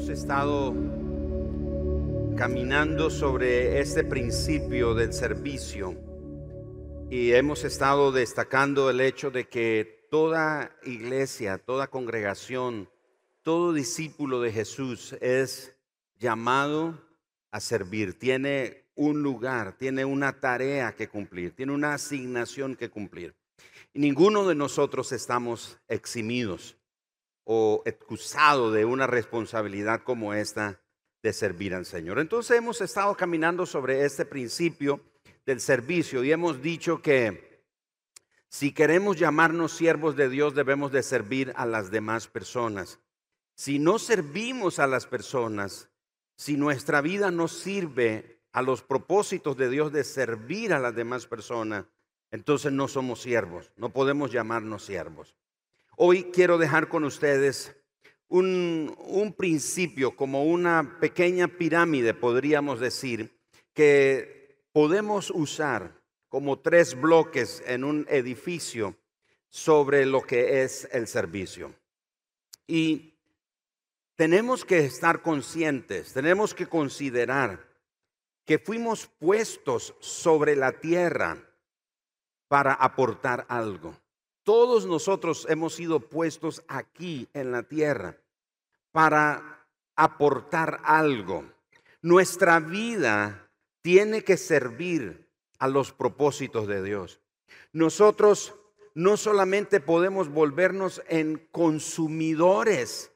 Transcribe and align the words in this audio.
Hemos 0.00 0.18
estado 0.18 0.74
caminando 2.34 3.10
sobre 3.10 3.80
este 3.80 4.02
principio 4.02 4.94
del 4.94 5.12
servicio 5.12 5.94
y 7.10 7.32
hemos 7.32 7.64
estado 7.64 8.10
destacando 8.10 8.88
el 8.88 9.02
hecho 9.02 9.30
de 9.30 9.46
que 9.46 10.06
toda 10.10 10.74
iglesia, 10.84 11.58
toda 11.58 11.88
congregación, 11.88 12.88
todo 13.42 13.74
discípulo 13.74 14.40
de 14.40 14.52
Jesús 14.52 15.14
es 15.20 15.76
llamado 16.18 16.98
a 17.50 17.60
servir, 17.60 18.18
tiene 18.18 18.86
un 18.94 19.22
lugar, 19.22 19.76
tiene 19.76 20.06
una 20.06 20.40
tarea 20.40 20.96
que 20.96 21.10
cumplir, 21.10 21.54
tiene 21.54 21.72
una 21.72 21.92
asignación 21.92 22.74
que 22.74 22.88
cumplir. 22.88 23.34
Y 23.92 23.98
ninguno 23.98 24.48
de 24.48 24.54
nosotros 24.54 25.12
estamos 25.12 25.78
eximidos 25.88 26.79
o 27.52 27.82
excusados 27.84 28.72
de 28.72 28.84
una 28.84 29.08
responsabilidad 29.08 30.04
como 30.04 30.34
esta 30.34 30.78
de 31.20 31.32
servir 31.32 31.74
al 31.74 31.84
Señor. 31.84 32.20
Entonces 32.20 32.56
hemos 32.56 32.80
estado 32.80 33.16
caminando 33.16 33.66
sobre 33.66 34.04
este 34.04 34.24
principio 34.24 35.00
del 35.44 35.60
servicio 35.60 36.22
y 36.22 36.30
hemos 36.30 36.62
dicho 36.62 37.02
que 37.02 37.64
si 38.48 38.70
queremos 38.70 39.16
llamarnos 39.16 39.72
siervos 39.72 40.14
de 40.14 40.28
Dios 40.28 40.54
debemos 40.54 40.92
de 40.92 41.02
servir 41.02 41.52
a 41.56 41.66
las 41.66 41.90
demás 41.90 42.28
personas. 42.28 43.00
Si 43.56 43.80
no 43.80 43.98
servimos 43.98 44.78
a 44.78 44.86
las 44.86 45.08
personas, 45.08 45.88
si 46.36 46.56
nuestra 46.56 47.00
vida 47.00 47.32
no 47.32 47.48
sirve 47.48 48.38
a 48.52 48.62
los 48.62 48.82
propósitos 48.82 49.56
de 49.56 49.68
Dios 49.70 49.90
de 49.92 50.04
servir 50.04 50.72
a 50.72 50.78
las 50.78 50.94
demás 50.94 51.26
personas, 51.26 51.86
entonces 52.30 52.70
no 52.70 52.86
somos 52.86 53.20
siervos, 53.20 53.72
no 53.76 53.90
podemos 53.90 54.30
llamarnos 54.30 54.84
siervos. 54.84 55.34
Hoy 56.02 56.30
quiero 56.32 56.56
dejar 56.56 56.88
con 56.88 57.04
ustedes 57.04 57.76
un, 58.28 59.34
principio, 59.36 60.16
como 60.16 60.44
una 60.44 60.96
pequeña 60.98 61.46
pirámide, 61.46 62.14
podríamos 62.14 62.80
decir, 62.80 63.38
que 63.74 64.64
podemos 64.72 65.30
usar 65.30 66.00
como 66.30 66.58
tres 66.58 66.98
bloques 66.98 67.62
en 67.66 67.84
un 67.84 68.06
edificio 68.08 68.96
sobre 69.50 70.06
lo 70.06 70.22
que 70.22 70.62
es 70.62 70.88
el 70.90 71.06
servicio. 71.06 71.74
Y 72.66 73.18
tenemos 74.16 74.64
que 74.64 74.78
estar 74.86 75.20
conscientes, 75.20 76.14
tenemos 76.14 76.54
que 76.54 76.66
considerar 76.66 77.68
que 78.46 78.58
fuimos 78.58 79.06
puestos 79.06 79.94
sobre 80.00 80.56
la 80.56 80.72
tierra 80.72 81.36
para 82.48 82.72
aportar 82.72 83.44
algo. 83.50 83.94
Todos 84.52 84.84
nosotros 84.84 85.46
hemos 85.48 85.74
sido 85.74 86.00
puestos 86.00 86.64
aquí 86.66 87.28
en 87.34 87.52
la 87.52 87.62
tierra 87.62 88.16
para 88.90 89.64
aportar 89.94 90.80
algo. 90.82 91.44
Nuestra 92.02 92.58
vida 92.58 93.48
tiene 93.80 94.24
que 94.24 94.36
servir 94.36 95.30
a 95.60 95.68
los 95.68 95.92
propósitos 95.92 96.66
de 96.66 96.82
Dios. 96.82 97.20
Nosotros 97.72 98.56
no 98.92 99.16
solamente 99.16 99.78
podemos 99.78 100.28
volvernos 100.28 101.00
en 101.06 101.46
consumidores 101.52 103.12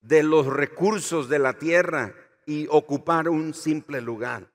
de 0.00 0.22
los 0.22 0.46
recursos 0.46 1.28
de 1.28 1.40
la 1.40 1.54
tierra 1.54 2.14
y 2.46 2.68
ocupar 2.70 3.28
un 3.28 3.52
simple 3.52 4.00
lugar. 4.00 4.52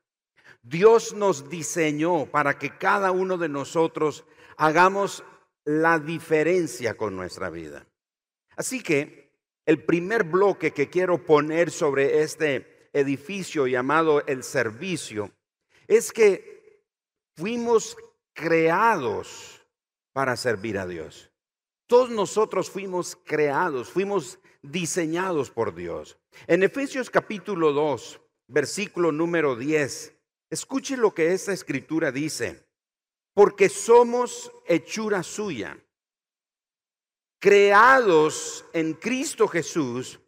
Dios 0.62 1.14
nos 1.14 1.50
diseñó 1.50 2.28
para 2.28 2.58
que 2.58 2.78
cada 2.78 3.12
uno 3.12 3.38
de 3.38 3.50
nosotros 3.50 4.24
hagamos 4.56 5.26
la 5.66 6.00
diferencia 6.00 6.96
con 6.96 7.16
nuestra 7.16 7.50
vida. 7.50 7.86
Así 8.56 8.82
que 8.82 9.32
el 9.66 9.84
primer 9.84 10.24
bloque 10.24 10.72
que 10.72 10.90
quiero 10.90 11.24
poner 11.24 11.72
sobre 11.72 12.22
este 12.22 12.90
edificio 12.94 13.66
llamado 13.68 14.26
el 14.26 14.44
servicio 14.44 15.32
es 15.88 16.12
que 16.12 16.84
fuimos 17.36 17.98
creados 18.34 19.66
para 20.12 20.36
servir 20.36 20.78
a 20.78 20.86
Dios. 20.86 21.32
Todos 21.88 22.10
nosotros 22.10 22.70
fuimos 22.70 23.18
creados, 23.26 23.90
fuimos 23.90 24.40
diseñados 24.62 25.50
por 25.50 25.74
Dios. 25.76 26.18
En 26.48 26.64
Efesios 26.64 27.10
capítulo 27.10 27.74
2, 27.74 28.22
versículo 28.48 29.12
número 29.12 29.56
10, 29.56 30.16
escuche 30.50 30.98
lo 30.98 31.14
que 31.14 31.34
esta 31.34 31.54
escritura 31.54 32.12
dice 32.12 32.66
porque 33.34 33.70
somos 33.70 34.52
hechura 34.68 35.24
suya, 35.24 35.78
creados 37.40 38.66
en 38.74 38.94
Cristo 38.94 39.48
Jesús 39.48 40.20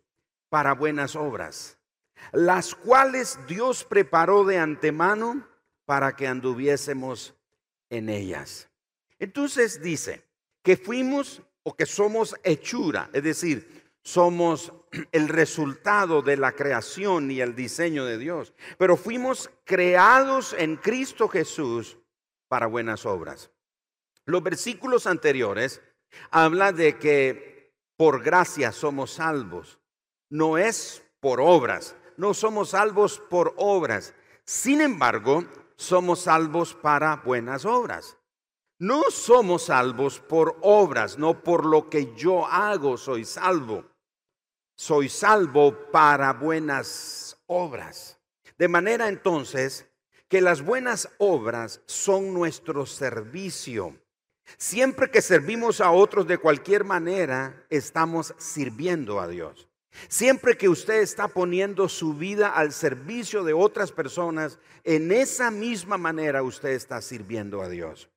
para 0.49 0.73
buenas 0.73 1.15
obras, 1.15 1.77
las 2.31 2.73
cuales 2.75 3.39
Dios 3.47 3.83
preparó 3.83 4.43
de 4.43 4.57
antemano 4.57 5.47
para 5.85 6.15
que 6.15 6.27
anduviésemos 6.27 7.35
en 7.89 8.09
ellas. 8.09 8.69
Entonces 9.19 9.81
dice 9.81 10.25
que 10.63 10.75
fuimos 10.75 11.41
o 11.63 11.75
que 11.75 11.85
somos 11.85 12.35
hechura, 12.43 13.09
es 13.13 13.23
decir, 13.23 13.85
somos 14.01 14.71
el 15.11 15.29
resultado 15.29 16.21
de 16.21 16.37
la 16.37 16.51
creación 16.51 17.31
y 17.31 17.41
el 17.41 17.55
diseño 17.55 18.05
de 18.05 18.17
Dios, 18.17 18.53
pero 18.77 18.97
fuimos 18.97 19.49
creados 19.63 20.55
en 20.57 20.75
Cristo 20.75 21.27
Jesús 21.27 21.97
para 22.47 22.67
buenas 22.67 23.05
obras. 23.05 23.51
Los 24.25 24.41
versículos 24.43 25.07
anteriores 25.07 25.81
hablan 26.31 26.75
de 26.75 26.97
que 26.97 27.73
por 27.97 28.23
gracia 28.23 28.71
somos 28.71 29.11
salvos. 29.11 29.79
No 30.29 30.57
es 30.57 31.03
por 31.19 31.39
obras, 31.39 31.95
no 32.17 32.33
somos 32.33 32.69
salvos 32.69 33.19
por 33.29 33.53
obras. 33.57 34.13
Sin 34.43 34.81
embargo, 34.81 35.43
somos 35.75 36.21
salvos 36.21 36.73
para 36.73 37.17
buenas 37.17 37.65
obras. 37.65 38.17
No 38.77 39.03
somos 39.09 39.65
salvos 39.65 40.19
por 40.19 40.57
obras, 40.61 41.17
no 41.17 41.43
por 41.43 41.65
lo 41.65 41.89
que 41.89 42.13
yo 42.15 42.45
hago 42.45 42.97
soy 42.97 43.23
salvo. 43.23 43.85
Soy 44.75 45.07
salvo 45.07 45.89
para 45.91 46.33
buenas 46.33 47.37
obras. 47.45 48.19
De 48.57 48.67
manera 48.67 49.07
entonces 49.07 49.87
que 50.35 50.41
las 50.41 50.63
buenas 50.63 51.07
obras 51.17 51.79
son 51.85 52.33
nuestro 52.33 52.85
servicio. 52.85 53.95
Siempre 54.57 55.09
que 55.09 55.21
servimos 55.21 55.79
a 55.79 55.91
otros 55.91 56.27
de 56.27 56.37
cualquier 56.37 56.83
manera, 56.83 57.65
estamos 57.69 58.35
sirviendo 58.37 59.21
a 59.21 59.29
Dios. 59.29 59.69
Siempre 60.09 60.57
que 60.57 60.67
usted 60.67 60.95
está 60.95 61.29
poniendo 61.29 61.87
su 61.87 62.15
vida 62.15 62.49
al 62.49 62.73
servicio 62.73 63.45
de 63.45 63.53
otras 63.53 63.93
personas, 63.93 64.59
en 64.83 65.13
esa 65.13 65.51
misma 65.51 65.97
manera 65.97 66.43
usted 66.43 66.71
está 66.71 67.01
sirviendo 67.01 67.61
a 67.61 67.69
Dios. 67.69 68.09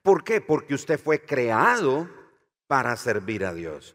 ¿Por 0.00 0.24
qué? 0.24 0.40
Porque 0.40 0.72
usted 0.72 0.98
fue 0.98 1.20
creado 1.20 2.08
para 2.66 2.96
servir 2.96 3.44
a 3.44 3.52
Dios. 3.52 3.94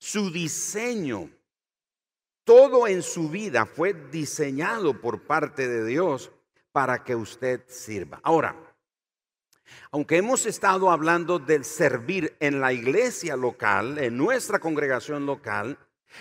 Su 0.00 0.32
diseño, 0.32 1.30
todo 2.42 2.88
en 2.88 3.04
su 3.04 3.28
vida 3.28 3.66
fue 3.66 3.94
diseñado 3.94 5.00
por 5.00 5.22
parte 5.28 5.68
de 5.68 5.84
Dios 5.84 6.32
para 6.72 7.04
que 7.04 7.14
usted 7.14 7.62
sirva. 7.68 8.20
Ahora, 8.22 8.56
aunque 9.90 10.16
hemos 10.16 10.46
estado 10.46 10.90
hablando 10.90 11.38
del 11.38 11.64
servir 11.64 12.36
en 12.40 12.60
la 12.60 12.72
iglesia 12.72 13.36
local, 13.36 13.98
en 13.98 14.16
nuestra 14.16 14.58
congregación 14.58 15.26
local, 15.26 15.78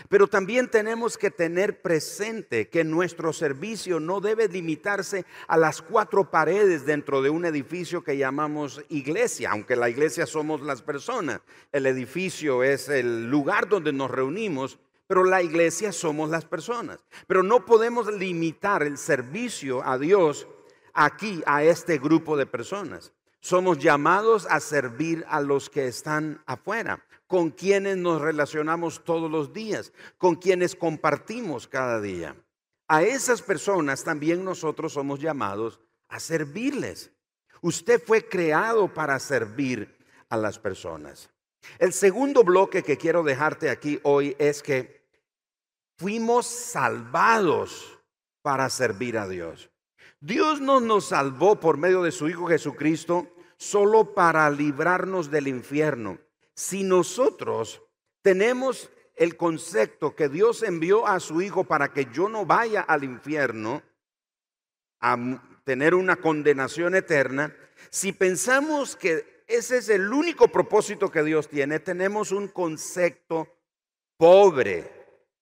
pero 0.10 0.28
también 0.28 0.70
tenemos 0.70 1.18
que 1.18 1.32
tener 1.32 1.82
presente 1.82 2.68
que 2.70 2.84
nuestro 2.84 3.32
servicio 3.34 4.00
no 4.00 4.20
debe 4.20 4.48
limitarse 4.48 5.26
a 5.48 5.58
las 5.58 5.82
cuatro 5.82 6.30
paredes 6.30 6.86
dentro 6.86 7.22
de 7.22 7.30
un 7.30 7.46
edificio 7.46 8.04
que 8.04 8.18
llamamos 8.18 8.82
iglesia, 8.90 9.52
aunque 9.52 9.76
la 9.76 9.90
iglesia 9.90 10.26
somos 10.26 10.62
las 10.62 10.82
personas. 10.82 11.42
El 11.72 11.86
edificio 11.86 12.64
es 12.64 12.90
el 12.90 13.30
lugar 13.30 13.70
donde 13.70 13.94
nos 13.94 14.12
reunimos, 14.12 14.78
pero 15.08 15.24
la 15.24 15.42
iglesia 15.42 15.92
somos 15.92 16.30
las 16.30 16.46
personas. 16.46 17.00
Pero 17.26 17.42
no 17.42 17.66
podemos 17.66 18.14
limitar 18.14 18.84
el 18.84 18.98
servicio 18.98 19.82
a 19.84 19.98
Dios 19.98 20.48
aquí, 20.94 21.42
a 21.46 21.64
este 21.64 21.98
grupo 21.98 22.36
de 22.38 22.46
personas. 22.46 23.14
Somos 23.40 23.80
llamados 23.80 24.46
a 24.50 24.60
servir 24.60 25.26
a 25.30 25.40
los 25.42 25.70
que 25.70 25.88
están 25.88 26.44
afuera, 26.46 27.06
con 27.28 27.52
quienes 27.52 27.98
nos 27.98 28.22
relacionamos 28.22 29.04
todos 29.04 29.32
los 29.32 29.54
días, 29.54 29.94
con 30.18 30.36
quienes 30.36 30.76
compartimos 30.76 31.68
cada 31.68 32.02
día. 32.02 32.36
A 32.90 33.04
esas 33.04 33.42
personas 33.42 34.04
también 34.04 34.44
nosotros 34.44 34.94
somos 34.94 35.20
llamados 35.20 35.80
a 36.10 36.20
servirles. 36.20 37.12
Usted 37.62 38.02
fue 38.04 38.28
creado 38.28 38.94
para 38.94 39.20
servir 39.20 39.98
a 40.30 40.38
las 40.38 40.60
personas. 40.60 41.30
El 41.80 41.94
segundo 41.94 42.44
bloque 42.44 42.84
que 42.84 42.98
quiero 42.98 43.24
dejarte 43.24 43.70
aquí 43.70 44.00
hoy 44.04 44.36
es 44.40 44.64
que 44.64 44.97
fuimos 45.98 46.46
salvados 46.46 48.00
para 48.42 48.70
servir 48.70 49.18
a 49.18 49.28
Dios. 49.28 49.70
Dios 50.20 50.62
no 50.62 50.80
nos 50.80 51.10
salvó 51.10 51.60
por 51.60 51.78
medio 51.78 52.02
de 52.04 52.12
su 52.12 52.28
Hijo 52.28 52.48
Jesucristo 52.48 53.28
solo 53.58 54.14
para 54.14 54.50
librarnos 54.50 55.30
del 55.30 55.48
infierno. 55.48 56.20
Si 56.54 56.84
nosotros 56.84 57.82
tenemos 58.22 58.90
el 59.16 59.36
concepto 59.36 60.16
que 60.16 60.30
Dios 60.30 60.64
envió 60.64 61.08
a 61.08 61.20
su 61.20 61.42
Hijo 61.42 61.64
para 61.64 61.92
que 61.92 62.08
yo 62.14 62.30
no 62.30 62.46
vaya 62.46 62.82
al 62.82 63.04
infierno 63.04 63.84
a 65.00 65.18
tener 65.64 65.94
una 65.96 66.16
condenación 66.16 66.96
eterna, 66.96 67.56
si 67.90 68.12
pensamos 68.12 68.96
que 68.96 69.44
ese 69.48 69.78
es 69.78 69.90
el 69.90 70.12
único 70.12 70.48
propósito 70.50 71.12
que 71.12 71.24
Dios 71.24 71.48
tiene, 71.48 71.80
tenemos 71.80 72.32
un 72.32 72.48
concepto 72.48 73.48
pobre, 74.18 74.97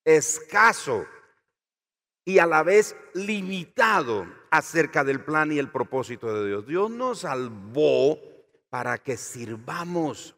escaso 0.06 1.06
y 2.24 2.40
a 2.40 2.46
la 2.46 2.64
vez 2.64 2.96
limitado 3.14 4.26
acerca 4.50 5.04
del 5.04 5.24
plan 5.24 5.52
y 5.52 5.60
el 5.60 5.70
propósito 5.70 6.34
de 6.34 6.48
Dios. 6.48 6.68
Dios 6.68 6.90
nos 6.90 7.20
salvó 7.20 8.20
para 8.70 8.98
que 8.98 9.18
sirvamos, 9.18 10.36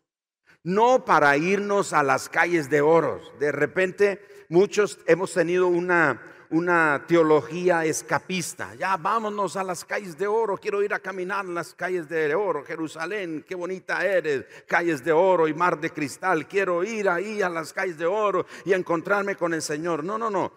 no 0.64 1.06
para 1.06 1.38
irnos 1.38 1.94
a 1.94 2.04
las 2.04 2.30
calles 2.30 2.70
de 2.70 2.82
oro. 2.82 3.22
De 3.40 3.52
repente 3.52 4.46
muchos 4.50 5.00
hemos 5.06 5.34
tenido 5.34 5.68
una 5.68 6.22
una 6.50 7.04
teología 7.08 7.86
escapista. 7.86 8.76
Ya 8.76 8.98
vámonos 8.98 9.56
a 9.56 9.64
las 9.64 9.84
calles 9.84 10.18
de 10.18 10.28
oro, 10.28 10.58
quiero 10.58 10.82
ir 10.82 10.94
a 10.94 11.00
caminar 11.00 11.46
en 11.46 11.56
las 11.56 11.74
calles 11.74 12.08
de 12.08 12.34
oro, 12.36 12.64
Jerusalén, 12.64 13.44
qué 13.48 13.56
bonita 13.56 14.06
eres, 14.06 14.46
calles 14.68 15.04
de 15.04 15.12
oro 15.12 15.48
y 15.48 15.54
mar 15.54 15.80
de 15.80 15.90
cristal, 15.90 16.48
quiero 16.48 16.84
ir 16.84 17.10
ahí 17.10 17.42
a 17.42 17.50
las 17.50 17.74
calles 17.74 17.98
de 17.98 18.06
oro 18.06 18.46
y 18.66 18.74
encontrarme 18.74 19.36
con 19.36 19.54
el 19.54 19.62
Señor. 19.62 20.04
No, 20.04 20.18
no, 20.18 20.30
no, 20.30 20.54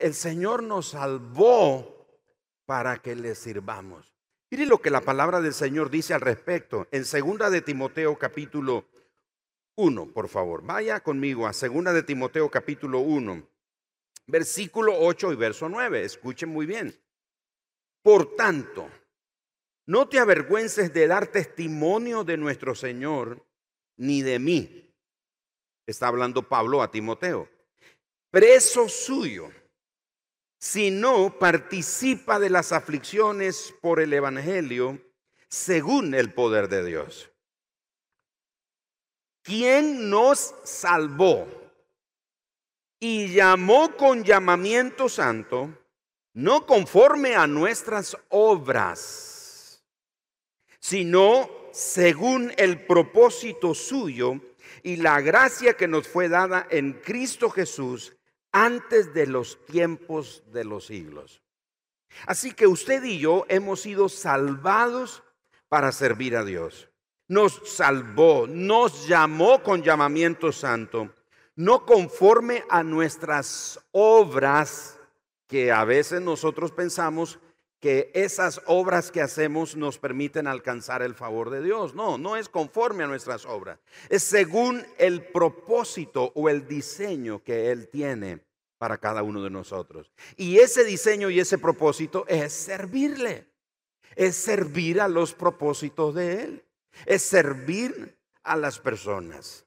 el 0.00 0.14
Señor 0.14 0.62
nos 0.62 0.90
salvó 0.90 2.06
para 2.66 2.98
que 2.98 3.14
le 3.14 3.34
sirvamos. 3.34 4.12
Mire 4.50 4.66
lo 4.66 4.78
que 4.78 4.90
la 4.90 5.00
palabra 5.00 5.40
del 5.40 5.52
Señor 5.52 5.90
dice 5.90 6.14
al 6.14 6.20
respecto 6.20 6.86
en 6.92 7.04
segunda 7.04 7.50
de 7.50 7.60
Timoteo 7.60 8.16
capítulo 8.16 8.84
1, 9.76 10.12
por 10.12 10.28
favor. 10.28 10.62
Vaya 10.64 11.00
conmigo 11.00 11.46
a 11.46 11.52
segunda 11.52 11.92
de 11.92 12.02
Timoteo 12.02 12.50
capítulo 12.50 13.00
1 13.00 13.53
versículo 14.26 14.94
8 14.98 15.32
y 15.32 15.36
verso 15.36 15.68
9. 15.68 16.04
Escuchen 16.04 16.48
muy 16.48 16.66
bien. 16.66 16.98
Por 18.02 18.36
tanto, 18.36 18.90
no 19.86 20.08
te 20.08 20.18
avergüences 20.18 20.92
de 20.92 21.06
dar 21.06 21.26
testimonio 21.26 22.24
de 22.24 22.36
nuestro 22.36 22.74
Señor, 22.74 23.46
ni 23.96 24.22
de 24.22 24.38
mí. 24.38 24.94
Está 25.86 26.08
hablando 26.08 26.48
Pablo 26.48 26.82
a 26.82 26.90
Timoteo. 26.90 27.48
Preso 28.30 28.88
suyo, 28.88 29.50
sino 30.58 31.38
participa 31.38 32.38
de 32.38 32.50
las 32.50 32.72
aflicciones 32.72 33.74
por 33.80 34.00
el 34.00 34.12
Evangelio 34.12 34.98
según 35.48 36.14
el 36.14 36.32
poder 36.32 36.68
de 36.68 36.84
Dios. 36.84 37.30
¿Quién 39.42 40.08
nos 40.08 40.54
salvó? 40.64 41.63
Y 43.06 43.28
llamó 43.28 43.94
con 43.98 44.24
llamamiento 44.24 45.10
santo, 45.10 45.68
no 46.32 46.64
conforme 46.64 47.36
a 47.36 47.46
nuestras 47.46 48.16
obras, 48.30 49.84
sino 50.80 51.50
según 51.70 52.50
el 52.56 52.86
propósito 52.86 53.74
suyo 53.74 54.40
y 54.82 54.96
la 54.96 55.20
gracia 55.20 55.74
que 55.74 55.86
nos 55.86 56.08
fue 56.08 56.30
dada 56.30 56.66
en 56.70 56.94
Cristo 56.94 57.50
Jesús 57.50 58.16
antes 58.52 59.12
de 59.12 59.26
los 59.26 59.62
tiempos 59.66 60.42
de 60.50 60.64
los 60.64 60.86
siglos. 60.86 61.42
Así 62.24 62.52
que 62.52 62.66
usted 62.66 63.04
y 63.04 63.18
yo 63.18 63.44
hemos 63.50 63.82
sido 63.82 64.08
salvados 64.08 65.22
para 65.68 65.92
servir 65.92 66.38
a 66.38 66.44
Dios. 66.44 66.88
Nos 67.28 67.60
salvó, 67.66 68.46
nos 68.46 69.06
llamó 69.06 69.62
con 69.62 69.82
llamamiento 69.82 70.52
santo 70.52 71.12
no 71.56 71.86
conforme 71.86 72.64
a 72.68 72.82
nuestras 72.82 73.80
obras, 73.92 74.98
que 75.46 75.70
a 75.70 75.84
veces 75.84 76.20
nosotros 76.20 76.72
pensamos 76.72 77.38
que 77.84 78.10
esas 78.14 78.62
obras 78.64 79.10
que 79.10 79.20
hacemos 79.20 79.76
nos 79.76 79.98
permiten 79.98 80.46
alcanzar 80.46 81.02
el 81.02 81.14
favor 81.14 81.50
de 81.50 81.62
Dios. 81.62 81.94
No, 81.94 82.16
no 82.16 82.36
es 82.36 82.48
conforme 82.48 83.04
a 83.04 83.06
nuestras 83.06 83.44
obras. 83.44 83.78
Es 84.08 84.22
según 84.22 84.86
el 84.96 85.22
propósito 85.22 86.32
o 86.34 86.48
el 86.48 86.66
diseño 86.66 87.42
que 87.42 87.70
Él 87.70 87.88
tiene 87.88 88.40
para 88.78 88.96
cada 88.96 89.22
uno 89.22 89.42
de 89.42 89.50
nosotros. 89.50 90.10
Y 90.36 90.60
ese 90.60 90.82
diseño 90.82 91.28
y 91.28 91.40
ese 91.40 91.58
propósito 91.58 92.24
es 92.26 92.54
servirle. 92.54 93.46
Es 94.16 94.36
servir 94.36 95.00
a 95.00 95.08
los 95.08 95.34
propósitos 95.34 96.14
de 96.14 96.42
Él. 96.42 96.64
Es 97.04 97.22
servir 97.22 98.16
a 98.42 98.56
las 98.56 98.78
personas. 98.78 99.63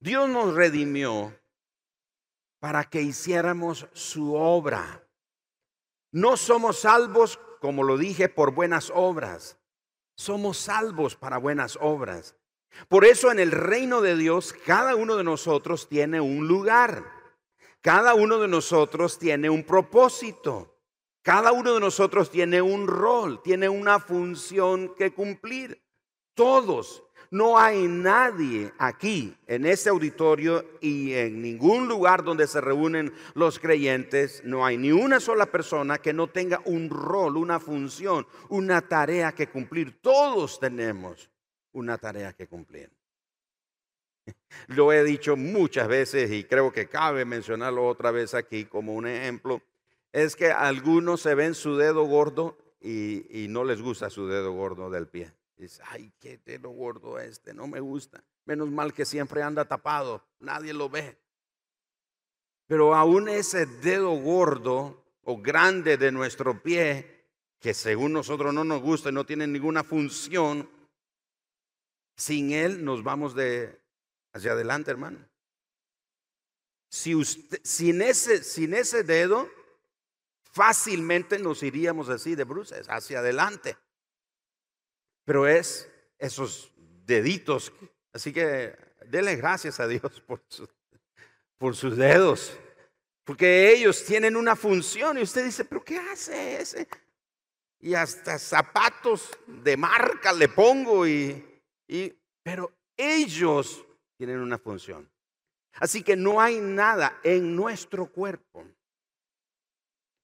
Dios 0.00 0.30
nos 0.30 0.54
redimió 0.54 1.38
para 2.58 2.84
que 2.84 3.02
hiciéramos 3.02 3.86
su 3.92 4.34
obra. 4.34 5.06
No 6.10 6.38
somos 6.38 6.80
salvos, 6.80 7.38
como 7.60 7.82
lo 7.82 7.98
dije, 7.98 8.30
por 8.30 8.52
buenas 8.52 8.90
obras. 8.94 9.58
Somos 10.16 10.56
salvos 10.56 11.16
para 11.16 11.36
buenas 11.36 11.78
obras. 11.80 12.34
Por 12.88 13.04
eso 13.04 13.30
en 13.30 13.40
el 13.40 13.50
reino 13.50 14.00
de 14.00 14.16
Dios 14.16 14.54
cada 14.64 14.96
uno 14.96 15.16
de 15.16 15.24
nosotros 15.24 15.86
tiene 15.86 16.20
un 16.20 16.48
lugar. 16.48 17.04
Cada 17.82 18.14
uno 18.14 18.38
de 18.38 18.48
nosotros 18.48 19.18
tiene 19.18 19.50
un 19.50 19.64
propósito. 19.64 20.78
Cada 21.22 21.52
uno 21.52 21.74
de 21.74 21.80
nosotros 21.80 22.30
tiene 22.30 22.62
un 22.62 22.86
rol, 22.86 23.42
tiene 23.42 23.68
una 23.68 24.00
función 24.00 24.94
que 24.94 25.12
cumplir. 25.12 25.82
Todos 26.34 27.02
no 27.30 27.56
hay 27.56 27.86
nadie 27.86 28.72
aquí 28.78 29.36
en 29.46 29.64
este 29.64 29.88
auditorio 29.88 30.64
y 30.80 31.12
en 31.12 31.40
ningún 31.40 31.86
lugar 31.86 32.24
donde 32.24 32.48
se 32.48 32.60
reúnen 32.60 33.12
los 33.34 33.60
creyentes, 33.60 34.42
no 34.44 34.66
hay 34.66 34.76
ni 34.76 34.90
una 34.90 35.20
sola 35.20 35.46
persona 35.46 35.98
que 35.98 36.12
no 36.12 36.26
tenga 36.26 36.60
un 36.64 36.90
rol, 36.90 37.36
una 37.36 37.60
función, 37.60 38.26
una 38.48 38.80
tarea 38.82 39.32
que 39.32 39.48
cumplir. 39.48 40.00
Todos 40.00 40.58
tenemos 40.58 41.30
una 41.72 41.98
tarea 41.98 42.32
que 42.32 42.48
cumplir. 42.48 42.90
Lo 44.66 44.92
he 44.92 45.04
dicho 45.04 45.36
muchas 45.36 45.86
veces 45.86 46.32
y 46.32 46.42
creo 46.42 46.72
que 46.72 46.88
cabe 46.88 47.24
mencionarlo 47.24 47.86
otra 47.86 48.10
vez 48.10 48.34
aquí 48.34 48.64
como 48.64 48.94
un 48.94 49.06
ejemplo. 49.06 49.62
Es 50.12 50.34
que 50.34 50.50
algunos 50.50 51.20
se 51.20 51.36
ven 51.36 51.54
su 51.54 51.76
dedo 51.76 52.02
gordo 52.06 52.58
y, 52.80 53.44
y 53.44 53.46
no 53.46 53.62
les 53.62 53.80
gusta 53.80 54.10
su 54.10 54.26
dedo 54.26 54.50
gordo 54.50 54.90
del 54.90 55.06
pie. 55.06 55.32
Dice, 55.60 55.82
ay, 55.88 56.10
qué 56.18 56.38
dedo 56.38 56.70
gordo 56.70 57.18
este, 57.18 57.52
no 57.52 57.66
me 57.66 57.80
gusta. 57.80 58.24
Menos 58.46 58.70
mal 58.70 58.94
que 58.94 59.04
siempre 59.04 59.42
anda 59.42 59.66
tapado, 59.66 60.26
nadie 60.38 60.72
lo 60.72 60.88
ve. 60.88 61.18
Pero 62.66 62.94
aún 62.94 63.28
ese 63.28 63.66
dedo 63.66 64.10
gordo 64.12 65.04
o 65.22 65.36
grande 65.36 65.98
de 65.98 66.12
nuestro 66.12 66.62
pie, 66.62 67.26
que 67.58 67.74
según 67.74 68.14
nosotros 68.14 68.54
no 68.54 68.64
nos 68.64 68.80
gusta 68.80 69.10
y 69.10 69.12
no 69.12 69.26
tiene 69.26 69.46
ninguna 69.46 69.84
función, 69.84 70.70
sin 72.16 72.52
él 72.52 72.82
nos 72.82 73.02
vamos 73.02 73.34
de 73.34 73.82
hacia 74.32 74.52
adelante, 74.52 74.90
hermano. 74.90 75.28
Si 76.88 77.14
usted, 77.14 77.60
sin, 77.62 78.00
ese, 78.00 78.42
sin 78.44 78.72
ese 78.72 79.02
dedo, 79.02 79.46
fácilmente 80.40 81.38
nos 81.38 81.62
iríamos 81.62 82.08
así 82.08 82.34
de 82.34 82.44
bruces, 82.44 82.88
hacia 82.88 83.18
adelante 83.18 83.76
pero 85.30 85.46
es 85.46 85.88
esos 86.18 86.72
deditos. 87.06 87.72
Así 88.12 88.32
que 88.32 88.76
denle 89.06 89.36
gracias 89.36 89.78
a 89.78 89.86
Dios 89.86 90.20
por, 91.56 91.76
sus 91.76 91.96
dedos, 91.96 92.58
porque 93.22 93.70
ellos 93.70 94.04
tienen 94.04 94.34
una 94.34 94.56
función 94.56 95.18
y 95.18 95.22
usted 95.22 95.44
dice, 95.44 95.64
pero 95.64 95.84
¿qué 95.84 95.98
hace 95.98 96.60
ese? 96.60 96.88
Y 97.78 97.94
hasta 97.94 98.40
zapatos 98.40 99.30
de 99.46 99.76
marca 99.76 100.32
le 100.32 100.48
pongo 100.48 101.06
y 101.06 101.62
pero 102.42 102.72
ellos 102.96 103.84
tienen 104.16 104.40
una 104.40 104.58
función. 104.58 105.08
Así 105.74 106.02
que 106.02 106.16
no 106.16 106.40
hay 106.40 106.58
nada 106.58 107.20
en 107.22 107.54
nuestro 107.54 108.06
cuerpo 108.06 108.66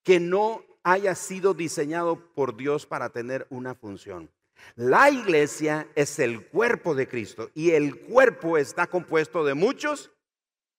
que 0.03 0.19
no 0.19 0.65
haya 0.83 1.15
sido 1.15 1.55
diseñado 1.55 2.19
por 2.35 2.57
Dios 2.57 2.87
para 2.87 3.11
tener 3.11 3.47
una 3.51 3.77
función. 3.77 4.29
La 4.75 5.11
iglesia 5.11 5.89
es 5.95 6.19
el 6.19 6.47
cuerpo 6.47 6.95
de 6.95 7.09
Cristo 7.09 7.51
y 7.55 7.71
el 7.71 8.01
cuerpo 8.01 8.59
está 8.59 8.87
compuesto 8.87 9.45
de 9.45 9.55
muchos 9.55 10.11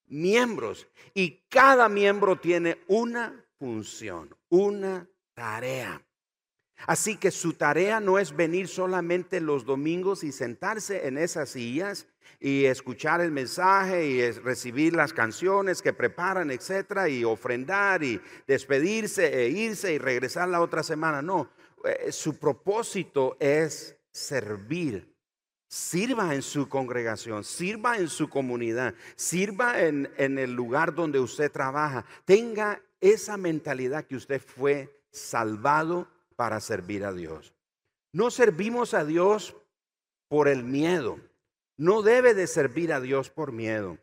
miembros 0.07 0.87
y 1.13 1.43
cada 1.49 1.89
miembro 1.89 2.39
tiene 2.39 2.77
una 2.87 3.45
función, 3.57 4.35
una 4.49 5.07
tarea. 5.33 6.01
Así 6.85 7.17
que 7.17 7.31
su 7.31 7.53
tarea 7.53 7.99
no 7.99 8.19
es 8.19 8.35
venir 8.35 8.67
solamente 8.67 9.41
los 9.41 9.65
domingos 9.65 10.23
y 10.23 10.31
sentarse 10.31 11.07
en 11.07 11.17
esas 11.17 11.49
sillas 11.49 12.07
y 12.39 12.65
escuchar 12.65 13.19
el 13.21 13.31
mensaje 13.31 14.05
y 14.05 14.31
recibir 14.31 14.93
las 14.93 15.11
canciones 15.11 15.81
que 15.81 15.93
preparan, 15.93 16.51
etcétera, 16.51 17.09
y 17.09 17.23
ofrendar 17.23 18.03
y 18.03 18.21
despedirse 18.45 19.41
e 19.41 19.49
irse 19.49 19.93
y 19.93 19.97
regresar 19.97 20.49
la 20.49 20.61
otra 20.61 20.83
semana. 20.83 21.23
No, 21.23 21.49
su 22.11 22.37
propósito 22.37 23.37
es 23.39 23.97
servir 24.11 25.17
Sirva 25.69 26.33
en 26.33 26.41
su 26.41 26.69
congregación, 26.69 27.43
sirva 27.43 27.97
en 27.97 28.07
su 28.07 28.29
comunidad, 28.29 28.95
sirva 29.17 29.81
en, 29.81 30.09
en 30.15 30.39
el 30.39 30.53
lugar 30.53 30.95
donde 30.95 31.19
usted 31.19 31.51
trabaja. 31.51 32.05
Tenga 32.23 32.81
esa 33.01 33.35
mentalidad 33.35 34.05
que 34.05 34.15
usted 34.15 34.41
fue 34.41 35.01
salvado 35.11 36.07
para 36.37 36.61
servir 36.61 37.03
a 37.03 37.11
Dios. 37.11 37.53
No 38.13 38.31
servimos 38.31 38.93
a 38.93 39.03
Dios 39.03 39.57
por 40.29 40.47
el 40.47 40.63
miedo. 40.63 41.19
No 41.75 42.01
debe 42.01 42.33
de 42.33 42.47
servir 42.47 42.93
a 42.93 43.01
Dios 43.01 43.29
por 43.29 43.51
miedo. 43.51 43.97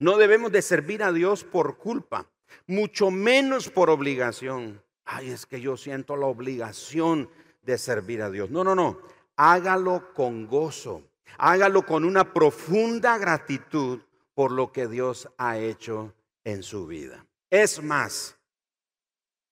No 0.00 0.18
debemos 0.18 0.50
de 0.50 0.62
servir 0.62 1.04
a 1.04 1.12
Dios 1.12 1.44
por 1.44 1.78
culpa, 1.78 2.28
mucho 2.66 3.12
menos 3.12 3.70
por 3.70 3.88
obligación. 3.88 4.82
Ay, 5.06 5.30
es 5.30 5.46
que 5.46 5.60
yo 5.60 5.76
siento 5.76 6.16
la 6.16 6.26
obligación 6.26 7.30
de 7.62 7.78
servir 7.78 8.22
a 8.22 8.30
Dios. 8.30 8.50
No, 8.50 8.64
no, 8.64 8.74
no. 8.74 8.98
Hágalo 9.36 10.12
con 10.12 10.46
gozo. 10.46 11.02
Hágalo 11.38 11.86
con 11.86 12.04
una 12.04 12.32
profunda 12.32 13.16
gratitud 13.16 14.00
por 14.34 14.52
lo 14.52 14.72
que 14.72 14.88
Dios 14.88 15.28
ha 15.38 15.58
hecho 15.58 16.12
en 16.44 16.62
su 16.62 16.86
vida. 16.86 17.24
Es 17.50 17.82
más, 17.82 18.36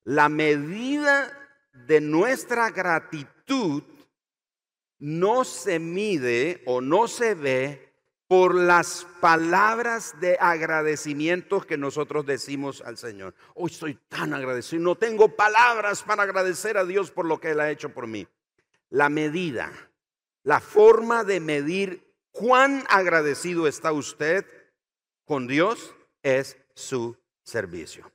la 0.04 0.28
medida 0.28 1.32
de 1.72 2.00
nuestra 2.00 2.70
gratitud 2.70 3.82
no 4.98 5.44
se 5.44 5.78
mide 5.78 6.62
o 6.66 6.80
no 6.80 7.08
se 7.08 7.34
ve 7.34 7.83
por 8.36 8.56
las 8.56 9.06
palabras 9.20 10.18
de 10.18 10.36
agradecimiento 10.40 11.60
que 11.60 11.78
nosotros 11.78 12.26
decimos 12.26 12.80
al 12.80 12.98
Señor. 12.98 13.32
Hoy 13.54 13.70
soy 13.70 13.94
tan 14.08 14.34
agradecido, 14.34 14.82
no 14.82 14.96
tengo 14.96 15.36
palabras 15.36 16.02
para 16.02 16.24
agradecer 16.24 16.76
a 16.76 16.84
Dios 16.84 17.12
por 17.12 17.26
lo 17.26 17.38
que 17.38 17.52
Él 17.52 17.60
ha 17.60 17.70
hecho 17.70 17.90
por 17.90 18.08
mí. 18.08 18.26
La 18.90 19.08
medida, 19.08 19.70
la 20.42 20.58
forma 20.58 21.22
de 21.22 21.38
medir 21.38 22.12
cuán 22.32 22.84
agradecido 22.88 23.68
está 23.68 23.92
usted 23.92 24.44
con 25.24 25.46
Dios 25.46 25.94
es 26.24 26.56
su 26.74 27.16
servicio. 27.44 28.10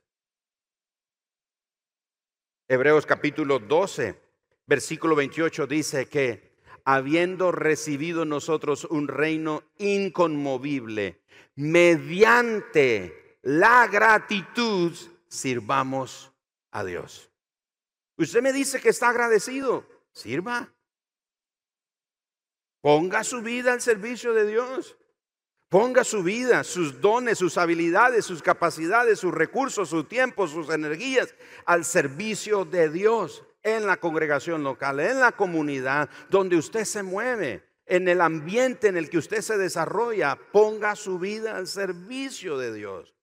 Hebreos 2.68 3.06
capítulo 3.06 3.58
12, 3.58 4.20
versículo 4.66 5.16
28 5.16 5.66
dice 5.66 6.04
que 6.10 6.49
habiendo 6.94 7.52
recibido 7.52 8.24
nosotros 8.24 8.84
un 8.84 9.06
reino 9.06 9.62
inconmovible, 9.78 11.22
mediante 11.54 13.38
la 13.42 13.86
gratitud 13.86 14.92
sirvamos 15.28 16.32
a 16.72 16.84
Dios. 16.84 17.30
Usted 18.16 18.42
me 18.42 18.52
dice 18.52 18.80
que 18.80 18.88
está 18.88 19.10
agradecido, 19.10 19.86
sirva. 20.12 20.72
Ponga 22.80 23.22
su 23.22 23.40
vida 23.40 23.72
al 23.72 23.80
servicio 23.80 24.32
de 24.32 24.46
Dios. 24.46 24.96
Ponga 25.68 26.02
su 26.02 26.24
vida, 26.24 26.64
sus 26.64 27.00
dones, 27.00 27.38
sus 27.38 27.56
habilidades, 27.56 28.24
sus 28.24 28.42
capacidades, 28.42 29.20
sus 29.20 29.32
recursos, 29.32 29.90
su 29.90 30.02
tiempo, 30.02 30.48
sus 30.48 30.68
energías 30.70 31.32
al 31.64 31.84
servicio 31.84 32.64
de 32.64 32.90
Dios 32.90 33.44
en 33.62 33.86
la 33.86 33.98
congregación 33.98 34.62
local, 34.62 35.00
en 35.00 35.20
la 35.20 35.32
comunidad 35.32 36.08
donde 36.28 36.56
usted 36.56 36.84
se 36.84 37.02
mueve, 37.02 37.64
en 37.86 38.08
el 38.08 38.20
ambiente 38.20 38.88
en 38.88 38.96
el 38.96 39.10
que 39.10 39.18
usted 39.18 39.42
se 39.42 39.58
desarrolla. 39.58 40.36
Ponga 40.52 40.96
su 40.96 41.18
vida 41.18 41.56
al 41.56 41.66
servicio 41.66 42.58
de 42.58 42.72
Dios. 42.72 43.14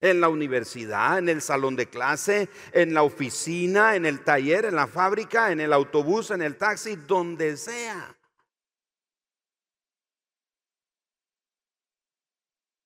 En 0.00 0.20
la 0.20 0.28
universidad, 0.28 1.18
en 1.18 1.28
el 1.28 1.42
salón 1.42 1.74
de 1.74 1.88
clase, 1.88 2.48
en 2.72 2.94
la 2.94 3.02
oficina, 3.02 3.96
en 3.96 4.06
el 4.06 4.22
taller, 4.22 4.64
en 4.64 4.76
la 4.76 4.86
fábrica, 4.86 5.50
en 5.50 5.60
el 5.60 5.72
autobús, 5.72 6.30
en 6.30 6.42
el 6.42 6.56
taxi, 6.56 6.94
donde 6.94 7.56
sea. 7.56 8.16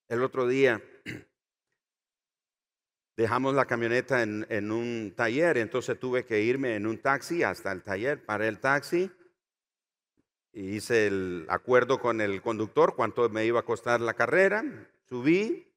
El 0.08 0.22
otro 0.22 0.46
día 0.46 0.82
dejamos 3.16 3.54
la 3.54 3.66
camioneta 3.66 4.22
en, 4.22 4.70
un 4.70 5.12
taller, 5.16 5.58
entonces 5.58 5.98
tuve 5.98 6.24
que 6.24 6.42
irme 6.42 6.76
en 6.76 6.86
un 6.86 6.98
taxi 6.98 7.42
hasta 7.42 7.72
el 7.72 7.82
taller, 7.82 8.24
paré 8.24 8.48
el 8.48 8.58
taxi 8.58 9.10
hice 10.52 11.06
el 11.06 11.46
acuerdo 11.48 11.98
con 11.98 12.20
el 12.20 12.42
conductor 12.42 12.94
cuánto 12.94 13.28
me 13.30 13.44
iba 13.44 13.60
a 13.60 13.64
costar 13.64 14.00
la 14.00 14.14
carrera, 14.14 14.62
subí 15.08 15.72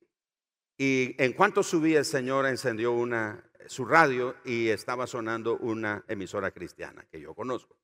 y 0.77 1.15
en 1.17 1.33
cuanto 1.33 1.63
subí 1.63 1.95
el 1.95 2.05
señor 2.05 2.45
encendió 2.45 2.91
una, 2.91 3.49
su 3.67 3.85
radio 3.85 4.35
y 4.43 4.69
estaba 4.69 5.07
sonando 5.07 5.57
una 5.57 6.03
emisora 6.07 6.51
cristiana 6.51 7.05
que 7.09 7.21
yo 7.21 7.33
conozco. 7.33 7.77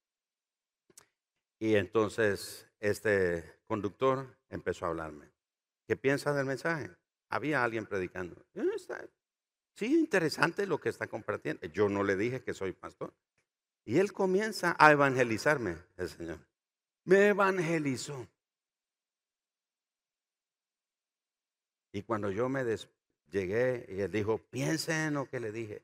Y 1.59 1.75
entonces 1.75 2.67
este 2.79 3.59
conductor 3.65 4.35
empezó 4.49 4.85
a 4.85 4.89
hablarme. 4.89 5.29
¿Qué 5.87 5.95
piensas 5.95 6.35
del 6.35 6.45
mensaje? 6.45 6.91
Había 7.29 7.63
alguien 7.63 7.85
predicando. 7.85 8.43
Sí, 9.73 9.97
interesante 9.97 10.65
lo 10.65 10.79
que 10.79 10.89
está 10.89 11.07
compartiendo. 11.07 11.65
Yo 11.67 11.89
no 11.89 12.03
le 12.03 12.15
dije 12.15 12.41
que 12.41 12.53
soy 12.53 12.73
pastor. 12.73 13.13
Y 13.85 13.97
él 13.97 14.13
comienza 14.13 14.75
a 14.77 14.91
evangelizarme, 14.91 15.77
el 15.97 16.09
Señor. 16.09 16.39
Me 17.03 17.29
evangelizó. 17.29 18.27
Y 21.93 22.03
cuando 22.03 22.31
yo 22.31 22.47
me 22.47 22.63
llegué 23.31 23.85
y 23.89 24.01
él 24.01 24.11
dijo, 24.11 24.37
piensen 24.37 25.07
en 25.07 25.13
lo 25.15 25.29
que 25.29 25.39
le 25.39 25.51
dije. 25.51 25.81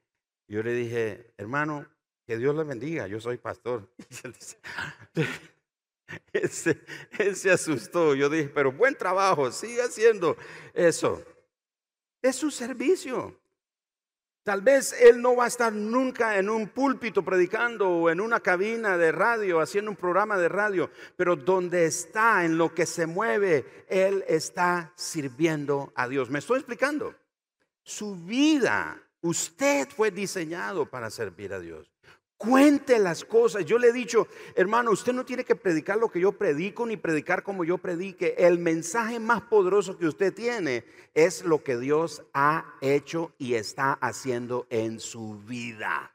Yo 0.47 0.63
le 0.63 0.73
dije, 0.73 1.33
hermano, 1.37 1.85
que 2.25 2.37
Dios 2.37 2.55
le 2.55 2.63
bendiga, 2.63 3.07
yo 3.07 3.19
soy 3.19 3.37
pastor. 3.37 3.89
Él 6.33 6.49
se, 7.35 7.51
asustó. 7.51 8.15
Yo 8.15 8.29
dije, 8.29 8.49
pero 8.49 8.71
buen 8.71 8.95
trabajo, 8.95 9.51
sigue 9.51 9.81
haciendo 9.81 10.37
eso. 10.73 11.23
Es 12.21 12.35
su 12.35 12.51
servicio. 12.51 13.37
Tal 14.47 14.61
vez 14.61 14.95
él 15.01 15.21
no 15.21 15.35
va 15.35 15.43
a 15.43 15.49
estar 15.49 15.73
nunca 15.73 16.37
en 16.37 16.49
un 16.49 16.69
púlpito 16.69 17.21
predicando 17.21 17.89
o 17.89 18.09
en 18.09 18.21
una 18.21 18.39
cabina 18.39 18.97
de 18.97 19.11
radio 19.11 19.59
haciendo 19.59 19.91
un 19.91 19.97
programa 19.97 20.37
de 20.37 20.47
radio, 20.47 20.89
pero 21.17 21.35
donde 21.35 21.83
está, 21.83 22.45
en 22.45 22.57
lo 22.57 22.73
que 22.73 22.85
se 22.85 23.07
mueve, 23.07 23.83
él 23.89 24.23
está 24.25 24.93
sirviendo 24.95 25.91
a 25.95 26.07
Dios. 26.07 26.29
¿Me 26.29 26.39
estoy 26.39 26.59
explicando? 26.59 27.13
Su 27.83 28.15
vida, 28.15 28.97
usted 29.19 29.89
fue 29.89 30.11
diseñado 30.11 30.85
para 30.85 31.09
servir 31.09 31.51
a 31.51 31.59
Dios. 31.59 31.91
Cuente 32.37 32.99
las 32.99 33.25
cosas. 33.25 33.65
Yo 33.65 33.79
le 33.79 33.87
he 33.87 33.93
dicho, 33.93 34.27
hermano, 34.55 34.91
usted 34.91 35.11
no 35.11 35.25
tiene 35.25 35.43
que 35.43 35.55
predicar 35.55 35.97
lo 35.97 36.11
que 36.11 36.19
yo 36.19 36.33
predico 36.33 36.85
ni 36.85 36.95
predicar 36.95 37.41
como 37.41 37.63
yo 37.63 37.79
predique. 37.79 38.35
El 38.37 38.59
mensaje 38.59 39.19
más 39.19 39.41
poderoso 39.41 39.97
que 39.97 40.07
usted 40.07 40.33
tiene 40.33 40.85
es 41.15 41.43
lo 41.43 41.63
que 41.63 41.77
Dios 41.77 42.21
ha 42.33 42.75
hecho 42.81 43.31
y 43.39 43.55
está 43.55 43.93
haciendo 43.93 44.67
en 44.69 44.99
su 44.99 45.39
vida. 45.39 46.11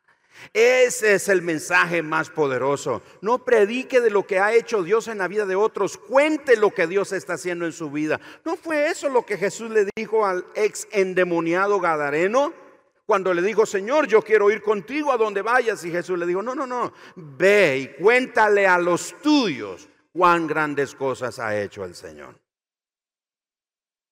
Ese 0.52 1.14
es 1.14 1.28
el 1.28 1.42
mensaje 1.42 2.02
más 2.02 2.30
poderoso. 2.30 3.02
No 3.20 3.44
predique 3.44 4.00
de 4.00 4.10
lo 4.10 4.24
que 4.24 4.38
ha 4.38 4.54
hecho 4.54 4.82
Dios 4.82 5.08
en 5.08 5.18
la 5.18 5.28
vida 5.28 5.44
de 5.44 5.56
otros. 5.56 5.96
Cuente 5.96 6.56
lo 6.56 6.70
que 6.70 6.86
Dios 6.86 7.12
está 7.12 7.34
haciendo 7.34 7.66
en 7.66 7.72
su 7.72 7.90
vida. 7.90 8.20
¿No 8.44 8.56
fue 8.56 8.88
eso 8.88 9.08
lo 9.08 9.26
que 9.26 9.36
Jesús 9.36 9.70
le 9.70 9.88
dijo 9.96 10.24
al 10.24 10.46
ex 10.54 10.86
endemoniado 10.92 11.80
Gadareno? 11.80 12.61
Cuando 13.04 13.34
le 13.34 13.42
dijo, 13.42 13.66
Señor, 13.66 14.06
yo 14.06 14.22
quiero 14.22 14.50
ir 14.50 14.62
contigo 14.62 15.12
a 15.12 15.16
donde 15.16 15.42
vayas. 15.42 15.84
Y 15.84 15.90
Jesús 15.90 16.18
le 16.18 16.26
dijo, 16.26 16.42
no, 16.42 16.54
no, 16.54 16.66
no, 16.66 16.92
ve 17.16 17.78
y 17.78 18.02
cuéntale 18.02 18.66
a 18.66 18.78
los 18.78 19.20
tuyos 19.20 19.88
cuán 20.12 20.46
grandes 20.46 20.94
cosas 20.94 21.38
ha 21.38 21.60
hecho 21.60 21.84
el 21.84 21.94
Señor. 21.94 22.38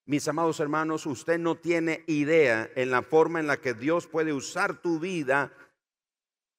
Mis 0.06 0.26
amados 0.26 0.58
hermanos, 0.58 1.06
usted 1.06 1.38
no 1.38 1.56
tiene 1.56 2.02
idea 2.08 2.68
en 2.74 2.90
la 2.90 3.02
forma 3.02 3.38
en 3.38 3.46
la 3.46 3.58
que 3.58 3.74
Dios 3.74 4.08
puede 4.08 4.32
usar 4.32 4.82
tu 4.82 4.98
vida 4.98 5.52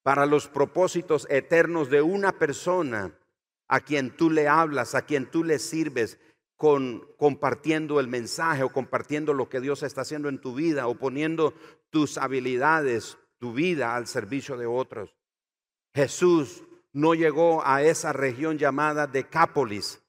para 0.02 0.24
los 0.24 0.48
propósitos 0.48 1.26
eternos 1.28 1.90
de 1.90 2.00
una 2.00 2.32
persona 2.32 3.12
a 3.68 3.80
quien 3.80 4.16
tú 4.16 4.30
le 4.30 4.48
hablas, 4.48 4.94
a 4.94 5.02
quien 5.02 5.30
tú 5.30 5.44
le 5.44 5.58
sirves, 5.58 6.18
compartiendo 7.16 7.98
el 7.98 8.06
mensaje 8.06 8.62
o 8.62 8.68
compartiendo 8.72 9.34
lo 9.34 9.48
que 9.48 9.60
Dios 9.60 9.82
está 9.82 10.02
haciendo 10.02 10.28
en 10.28 10.40
tu 10.40 10.54
vida 10.54 10.86
o 10.86 10.94
poniendo 10.94 11.54
tus 11.90 12.18
habilidades, 12.18 13.18
tu 13.38 13.52
vida 13.52 13.96
al 13.96 14.06
servicio 14.06 14.56
de 14.56 14.66
otros. 14.66 15.16
Jesús 15.92 16.62
no 16.92 17.14
llegó 17.14 17.66
a 17.66 17.82
esa 17.82 18.12
región 18.12 18.58
llamada 18.58 19.08
Decápolis. 19.08 20.02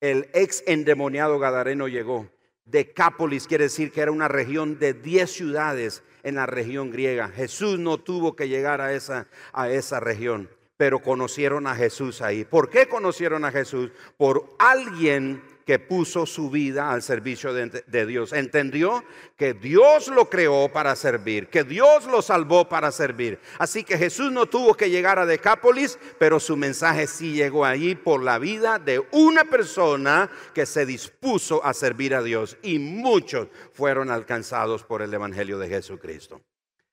El 0.00 0.30
ex 0.32 0.64
endemoniado 0.66 1.38
Gadareno 1.38 1.88
llegó. 1.88 2.30
Decápolis 2.64 3.46
quiere 3.46 3.64
decir 3.64 3.92
que 3.92 4.00
era 4.00 4.10
una 4.10 4.28
región 4.28 4.78
de 4.78 4.94
10 4.94 5.30
ciudades 5.30 6.02
en 6.22 6.36
la 6.36 6.46
región 6.46 6.90
griega. 6.90 7.28
Jesús 7.28 7.78
no 7.78 7.98
tuvo 7.98 8.34
que 8.34 8.48
llegar 8.48 8.80
a 8.80 8.94
esa, 8.94 9.28
a 9.52 9.68
esa 9.68 10.00
región, 10.00 10.48
pero 10.78 11.00
conocieron 11.00 11.66
a 11.66 11.74
Jesús 11.74 12.22
ahí. 12.22 12.44
¿Por 12.46 12.70
qué 12.70 12.88
conocieron 12.88 13.44
a 13.44 13.52
Jesús? 13.52 13.90
Por 14.16 14.54
alguien 14.58 15.42
que 15.68 15.78
puso 15.78 16.24
su 16.24 16.48
vida 16.48 16.90
al 16.90 17.02
servicio 17.02 17.52
de, 17.52 18.06
Dios. 18.06 18.32
Entendió 18.32 19.04
que 19.36 19.52
Dios 19.52 20.08
lo 20.08 20.30
creó 20.30 20.72
para 20.72 20.96
servir, 20.96 21.48
que 21.48 21.62
Dios 21.62 22.06
lo 22.06 22.22
salvó 22.22 22.70
para 22.70 22.90
servir. 22.90 23.38
Así 23.58 23.84
que 23.84 23.98
Jesús 23.98 24.32
no 24.32 24.46
tuvo 24.46 24.72
que 24.72 24.88
llegar 24.88 25.18
a 25.18 25.26
Decápolis, 25.26 25.98
pero 26.18 26.40
su 26.40 26.56
mensaje 26.56 27.06
sí 27.06 27.34
llegó 27.34 27.66
allí 27.66 27.94
por 27.94 28.22
la 28.22 28.38
vida 28.38 28.78
de 28.78 29.06
una 29.12 29.44
persona 29.44 30.30
que 30.54 30.64
se 30.64 30.86
dispuso 30.86 31.62
a 31.62 31.74
servir 31.74 32.14
a 32.14 32.22
Dios. 32.22 32.56
Y 32.62 32.78
muchos 32.78 33.48
fueron 33.74 34.10
alcanzados 34.10 34.84
por 34.84 35.02
el 35.02 35.12
Evangelio 35.12 35.58
de 35.58 35.68
Jesucristo. 35.68 36.40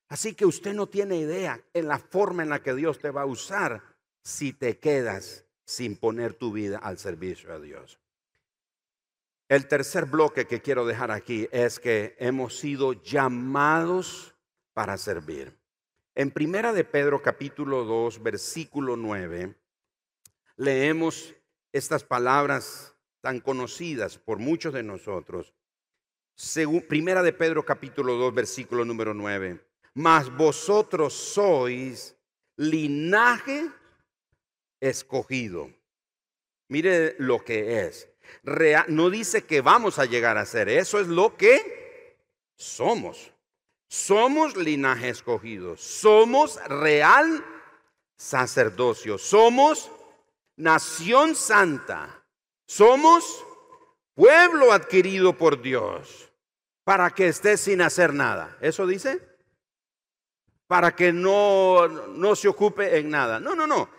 Así 0.10 0.34
que 0.34 0.46
usted 0.46 0.74
no 0.74 0.88
tiene 0.88 1.15
idea 1.15 1.62
en 1.74 1.88
la 1.88 1.98
forma 1.98 2.44
en 2.44 2.50
la 2.50 2.62
que 2.62 2.75
Dios 2.75 3.00
te 3.00 3.10
va 3.10 3.22
a 3.22 3.25
usar 3.25 3.82
si 4.22 4.51
te 4.51 4.79
quedas 4.79 5.46
sin 5.63 5.96
poner 5.96 6.34
tu 6.34 6.51
vida 6.51 6.77
al 6.79 6.98
servicio 6.98 7.58
de 7.58 7.65
Dios. 7.67 8.00
El 9.48 9.68
tercer 9.68 10.06
bloque 10.06 10.48
que 10.48 10.60
quiero 10.60 10.88
dejar 10.88 11.12
aquí 11.12 11.48
es 11.52 11.80
que 11.80 12.16
hemos 12.18 12.58
sido 12.58 12.94
llamados 12.94 14.36
para 14.74 14.98
servir. 14.98 15.56
En 16.16 16.32
Primera 16.32 16.74
de 16.74 16.84
Pedro 16.84 17.22
capítulo 17.22 17.84
2, 17.84 18.24
versículo 18.24 18.98
9, 18.98 19.56
leemos 20.56 21.36
estas 21.72 22.04
palabras 22.04 22.96
tan 23.22 23.40
conocidas 23.40 24.18
por 24.18 24.40
muchos 24.40 24.74
de 24.74 24.82
nosotros. 24.82 25.54
Según 26.34 26.82
Primera 26.82 27.22
de 27.22 27.34
Pedro 27.34 27.64
capítulo 27.64 28.16
2, 28.16 28.34
versículo 28.34 28.84
número 28.84 29.14
9. 29.14 29.64
Mas 29.94 30.36
vosotros 30.36 31.14
sois 31.14 32.18
linaje 32.58 33.70
escogido. 34.80 35.70
Mire 36.68 37.16
lo 37.20 37.46
que 37.46 37.86
es 37.86 38.10
no 38.88 39.10
dice 39.10 39.44
que 39.44 39.62
vamos 39.62 40.00
a 40.00 40.05
llegar 40.05 40.38
a 40.38 40.46
ser, 40.46 40.70
eso 40.70 41.00
es 41.00 41.08
lo 41.08 41.36
que 41.36 42.17
somos. 42.55 43.32
Somos 43.88 44.55
linaje 44.58 45.10
escogido, 45.10 45.77
somos 45.77 46.60
real 46.67 47.44
sacerdocio, 48.17 49.17
somos 49.17 49.91
nación 50.58 51.36
santa, 51.36 52.24
somos 52.65 53.46
pueblo 54.15 54.72
adquirido 54.72 55.38
por 55.38 55.62
Dios 55.62 56.32
para 56.84 57.12
que 57.12 57.27
esté 57.27 57.58
sin 57.58 57.82
hacer 57.82 58.13
nada. 58.13 58.58
¿Eso 58.60 58.86
dice? 58.88 59.22
Para 60.67 60.96
que 60.96 61.13
no, 61.13 61.88
no 61.88 62.36
se 62.36 62.48
ocupe 62.48 62.98
en 62.98 63.10
nada. 63.10 63.39
No, 63.39 63.55
no, 63.55 63.67
no 63.67 63.89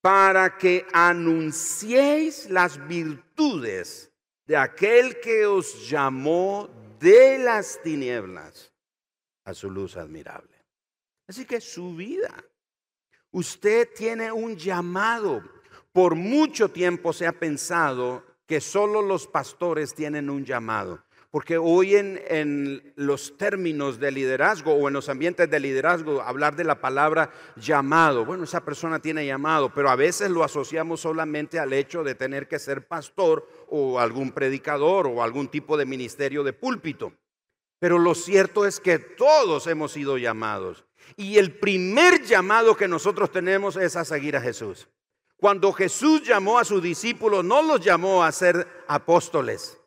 para 0.00 0.56
que 0.56 0.86
anunciéis 0.92 2.48
las 2.48 2.86
virtudes 2.88 4.10
de 4.46 4.56
aquel 4.56 5.20
que 5.20 5.46
os 5.46 5.88
llamó 5.88 6.68
de 6.98 7.38
las 7.38 7.80
tinieblas 7.82 8.72
a 9.44 9.54
su 9.54 9.70
luz 9.70 9.96
admirable. 9.96 10.56
Así 11.28 11.44
que 11.44 11.60
su 11.60 11.94
vida, 11.94 12.32
usted 13.30 13.88
tiene 13.94 14.32
un 14.32 14.56
llamado. 14.56 15.42
Por 15.92 16.14
mucho 16.14 16.70
tiempo 16.70 17.12
se 17.12 17.26
ha 17.26 17.32
pensado 17.32 18.24
que 18.46 18.60
solo 18.60 19.02
los 19.02 19.26
pastores 19.26 19.94
tienen 19.94 20.28
un 20.28 20.44
llamado. 20.44 21.04
Porque 21.30 21.58
hoy 21.58 21.94
en, 21.94 22.92
los 22.96 23.36
términos 23.36 24.00
de 24.00 24.10
liderazgo 24.10 24.74
o 24.74 24.88
en 24.88 24.94
los 24.94 25.08
ambientes 25.08 25.48
de 25.48 25.60
liderazgo, 25.60 26.22
hablar 26.22 26.56
de 26.56 26.64
la 26.64 26.80
palabra 26.80 27.30
llamado, 27.54 28.24
bueno, 28.24 28.42
esa 28.42 28.64
persona 28.64 28.98
tiene 28.98 29.24
llamado, 29.24 29.72
pero 29.72 29.90
a 29.90 29.96
veces 29.96 30.30
lo 30.30 30.42
asociamos 30.42 31.00
solamente 31.00 31.60
al 31.60 31.72
hecho 31.72 32.02
de 32.02 32.16
tener 32.16 32.48
que 32.48 32.58
ser 32.58 32.88
pastor 32.88 33.48
o 33.68 34.00
algún 34.00 34.32
predicador 34.32 35.06
o 35.06 35.22
algún 35.22 35.48
tipo 35.48 35.76
de 35.76 35.86
ministerio 35.86 36.42
de 36.42 36.52
púlpito. 36.52 37.12
Pero 37.78 37.98
lo 37.98 38.16
cierto 38.16 38.66
es 38.66 38.80
que 38.80 38.98
todos 38.98 39.68
hemos 39.68 39.92
sido 39.92 40.18
llamados. 40.18 40.84
Y 41.16 41.38
el 41.38 41.58
primer 41.58 42.24
llamado 42.24 42.76
que 42.76 42.88
nosotros 42.88 43.30
tenemos 43.30 43.76
es 43.76 43.94
a 43.94 44.04
seguir 44.04 44.36
a 44.36 44.40
Jesús. 44.40 44.88
Cuando 45.36 45.72
Jesús 45.72 46.22
llamó 46.22 46.58
a 46.58 46.64
sus 46.64 46.82
discípulos, 46.82 47.44
no 47.44 47.62
los 47.62 47.80
llamó 47.80 48.22
a 48.22 48.32
ser 48.32 48.66
apóstoles. 48.86 49.79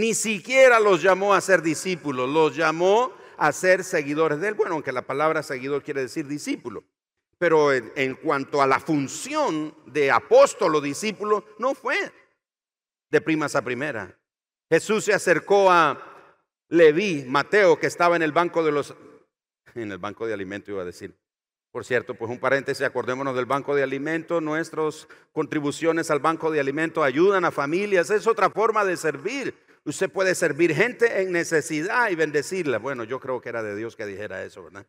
Ni 0.00 0.14
siquiera 0.14 0.80
los 0.80 1.02
llamó 1.02 1.34
a 1.34 1.42
ser 1.42 1.60
discípulos, 1.60 2.26
los 2.26 2.56
llamó 2.56 3.12
a 3.36 3.52
ser 3.52 3.84
seguidores 3.84 4.40
de 4.40 4.48
él. 4.48 4.54
Bueno, 4.54 4.72
aunque 4.72 4.92
la 4.92 5.02
palabra 5.02 5.42
seguidor 5.42 5.82
quiere 5.82 6.00
decir 6.00 6.26
discípulo. 6.26 6.84
Pero 7.36 7.70
en, 7.70 8.14
cuanto 8.14 8.62
a 8.62 8.66
la 8.66 8.80
función 8.80 9.74
de 9.84 10.10
apóstol 10.10 10.76
o 10.76 10.80
discípulo, 10.80 11.44
no 11.58 11.74
fue 11.74 11.96
de 13.10 13.20
primas 13.20 13.54
a 13.54 13.62
primera. 13.62 14.18
Jesús 14.70 15.04
se 15.04 15.12
acercó 15.12 15.70
a 15.70 16.02
Leví, 16.70 17.26
Mateo, 17.28 17.78
que 17.78 17.86
estaba 17.86 18.16
en 18.16 18.22
el 18.22 18.32
banco 18.32 18.64
de 18.64 18.72
los, 18.72 18.94
en 19.74 19.92
el 19.92 19.98
banco 19.98 20.26
de 20.26 20.32
alimentos 20.32 20.70
iba 20.70 20.80
a 20.80 20.86
decir. 20.86 21.14
Por 21.70 21.84
cierto, 21.84 22.14
pues 22.14 22.30
un 22.30 22.38
paréntesis, 22.38 22.86
acordémonos 22.86 23.36
del 23.36 23.44
banco 23.44 23.74
de 23.74 23.82
alimentos, 23.82 24.42
nuestras 24.42 25.06
contribuciones 25.30 26.10
al 26.10 26.20
banco 26.20 26.50
de 26.50 26.58
alimentos 26.58 27.04
ayudan 27.04 27.44
a 27.44 27.50
familias, 27.50 28.08
es 28.08 28.26
otra 28.26 28.48
forma 28.48 28.82
de 28.86 28.96
servir. 28.96 29.68
Usted 29.84 30.10
puede 30.10 30.34
servir 30.34 30.74
gente 30.74 31.22
en 31.22 31.32
necesidad 31.32 32.10
y 32.10 32.14
bendecirla. 32.14 32.78
Bueno, 32.78 33.04
yo 33.04 33.18
creo 33.18 33.40
que 33.40 33.48
era 33.48 33.62
de 33.62 33.74
Dios 33.74 33.96
que 33.96 34.06
dijera 34.06 34.44
eso, 34.44 34.64
¿verdad? 34.64 34.86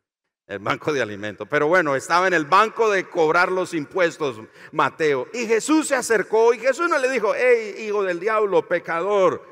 El 0.47 0.59
banco 0.59 0.91
de 0.91 1.01
alimentos. 1.01 1.47
Pero 1.49 1.67
bueno, 1.67 1.95
estaba 1.95 2.27
en 2.27 2.33
el 2.33 2.45
banco 2.45 2.89
de 2.89 3.07
cobrar 3.07 3.51
los 3.51 3.73
impuestos, 3.73 4.41
Mateo. 4.71 5.27
Y 5.33 5.45
Jesús 5.45 5.87
se 5.87 5.95
acercó 5.95 6.53
y 6.53 6.59
Jesús 6.59 6.89
no 6.89 6.97
le 6.97 7.09
dijo, 7.09 7.33
hey, 7.35 7.75
hijo 7.79 8.03
del 8.03 8.19
diablo, 8.19 8.67
pecador. 8.67 9.45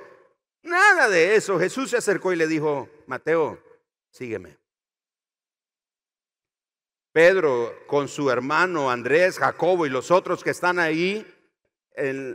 Nada 0.62 1.08
de 1.08 1.36
eso. 1.36 1.58
Jesús 1.58 1.90
se 1.90 1.98
acercó 1.98 2.34
y 2.34 2.36
le 2.36 2.48
dijo, 2.48 2.90
Mateo, 3.08 3.64
sígueme. 4.12 4.58
Pedro 7.14 7.74
con 7.88 8.08
su 8.08 8.30
hermano 8.30 8.92
Andrés, 8.92 9.40
Jacobo 9.40 9.86
y 9.86 9.90
los 9.90 10.12
otros 10.12 10.44
que 10.44 10.52
están 10.52 10.80
ahí 10.80 11.26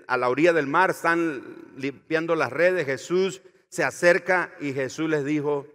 a 0.07 0.17
la 0.17 0.29
orilla 0.29 0.53
del 0.53 0.67
mar, 0.67 0.91
están 0.91 1.73
limpiando 1.77 2.35
las 2.35 2.53
redes, 2.53 2.87
Jesús 2.87 3.43
se 3.69 3.83
acerca 3.83 4.55
y 4.61 4.73
Jesús 4.73 5.09
les 5.09 5.25
dijo, 5.25 5.67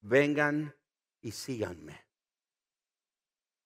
vengan 0.00 0.74
y 1.20 1.32
síganme. 1.32 2.04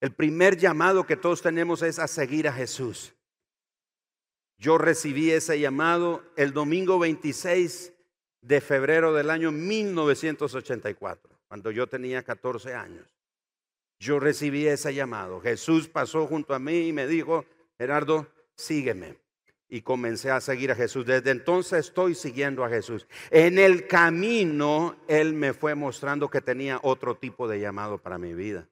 El 0.01 0.13
primer 0.13 0.57
llamado 0.57 1.07
que 1.07 1.17
todos 1.17 1.43
tenemos 1.43 1.83
es 1.83 1.99
a 1.99 2.09
seguir 2.09 2.49
a 2.49 2.53
Jesús. 2.53 3.15
Yo 4.59 4.79
recibí 4.79 5.31
ese 5.31 5.59
llamado 5.59 6.25
el 6.37 6.53
domingo 6.53 6.99
26 6.99 7.93
de 8.43 8.61
febrero 8.61 9.15
del 9.15 9.31
año 9.31 9.53
1984, 9.53 11.39
cuando 11.49 11.71
yo 11.71 11.87
tenía 11.87 12.23
14 12.23 12.75
años. 12.75 13.07
Yo 13.99 14.19
recibí 14.19 14.67
ese 14.67 14.93
llamado. 14.93 15.41
Jesús 15.41 15.89
pasó 15.89 16.27
junto 16.27 16.53
a 16.53 16.59
mí 16.59 16.89
y 16.89 16.93
me 16.93 17.07
dijo, 17.07 17.45
Gerardo, 17.79 18.27
sígueme 18.57 19.22
y 19.73 19.81
comencé 19.81 20.31
a 20.31 20.43
seguir 20.43 20.71
a 20.71 20.75
Jesús. 20.75 21.07
Desde 21.07 21.31
entonces 21.31 21.87
estoy 21.87 22.15
siguiendo 22.15 22.63
a 22.63 22.69
Jesús. 22.69 23.07
En 23.31 23.59
el 23.59 23.87
camino 23.87 24.97
Él 25.09 25.33
me 25.33 25.55
fue 25.55 25.75
mostrando 25.75 26.29
que 26.29 26.43
tenía 26.43 26.79
otro 26.83 27.17
tipo 27.17 27.49
de 27.49 27.59
llamado 27.59 27.97
para 27.97 28.19
mi 28.19 28.35
vida. 28.35 28.69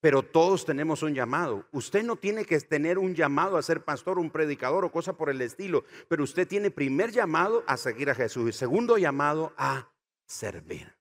Pero 0.00 0.24
todos 0.24 0.64
tenemos 0.64 1.04
un 1.04 1.14
llamado. 1.14 1.68
Usted 1.70 2.02
no 2.02 2.16
tiene 2.16 2.44
que 2.44 2.58
tener 2.58 2.98
un 2.98 3.14
llamado 3.14 3.56
a 3.56 3.62
ser 3.62 3.84
pastor, 3.84 4.18
un 4.18 4.30
predicador 4.30 4.84
o 4.84 4.90
cosa 4.90 5.12
por 5.12 5.30
el 5.30 5.40
estilo. 5.40 5.84
Pero 6.08 6.24
usted 6.24 6.48
tiene 6.48 6.72
primer 6.72 7.12
llamado 7.12 7.62
a 7.68 7.76
seguir 7.76 8.10
a 8.10 8.16
Jesús 8.16 8.50
y 8.50 8.52
segundo 8.52 8.98
llamado 8.98 9.52
a 9.56 9.92
servir. 10.26 10.92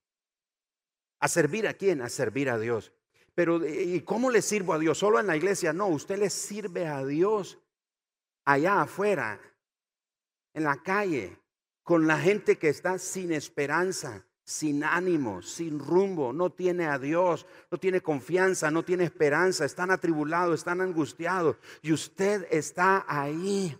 ¿A 1.20 1.28
servir 1.28 1.68
a 1.68 1.74
quién? 1.74 2.04
A 2.04 2.10
servir 2.10 2.48
a 2.48 2.60
Dios. 2.60 2.94
Pero 3.34 3.68
¿y 3.68 4.02
cómo 4.02 4.30
le 4.30 4.44
sirvo 4.44 4.74
a 4.74 4.78
Dios? 4.78 5.00
¿Solo 5.00 5.20
en 5.20 5.26
la 5.26 5.36
iglesia? 5.36 5.74
No, 5.74 5.88
usted 5.88 6.20
le 6.20 6.30
sirve 6.30 6.86
a 6.86 7.04
Dios 7.04 7.58
allá 8.46 8.82
afuera, 8.82 9.40
en 10.54 10.64
la 10.64 10.82
calle, 10.84 11.40
con 11.84 12.08
la 12.08 12.18
gente 12.18 12.58
que 12.58 12.70
está 12.70 12.98
sin 12.98 13.32
esperanza, 13.32 14.26
sin 14.46 14.84
ánimo, 14.84 15.42
sin 15.42 15.80
rumbo, 15.80 16.34
no 16.34 16.52
tiene 16.52 16.86
a 16.86 17.00
Dios, 17.00 17.46
no 17.72 17.78
tiene 17.78 18.02
confianza, 18.02 18.72
no 18.72 18.84
tiene 18.84 19.06
esperanza, 19.06 19.66
están 19.66 19.92
atribulados, 19.92 20.60
están 20.60 20.82
angustiados 20.82 21.58
y 21.82 21.94
usted 21.94 22.48
está 22.52 23.06
ahí. 23.08 23.78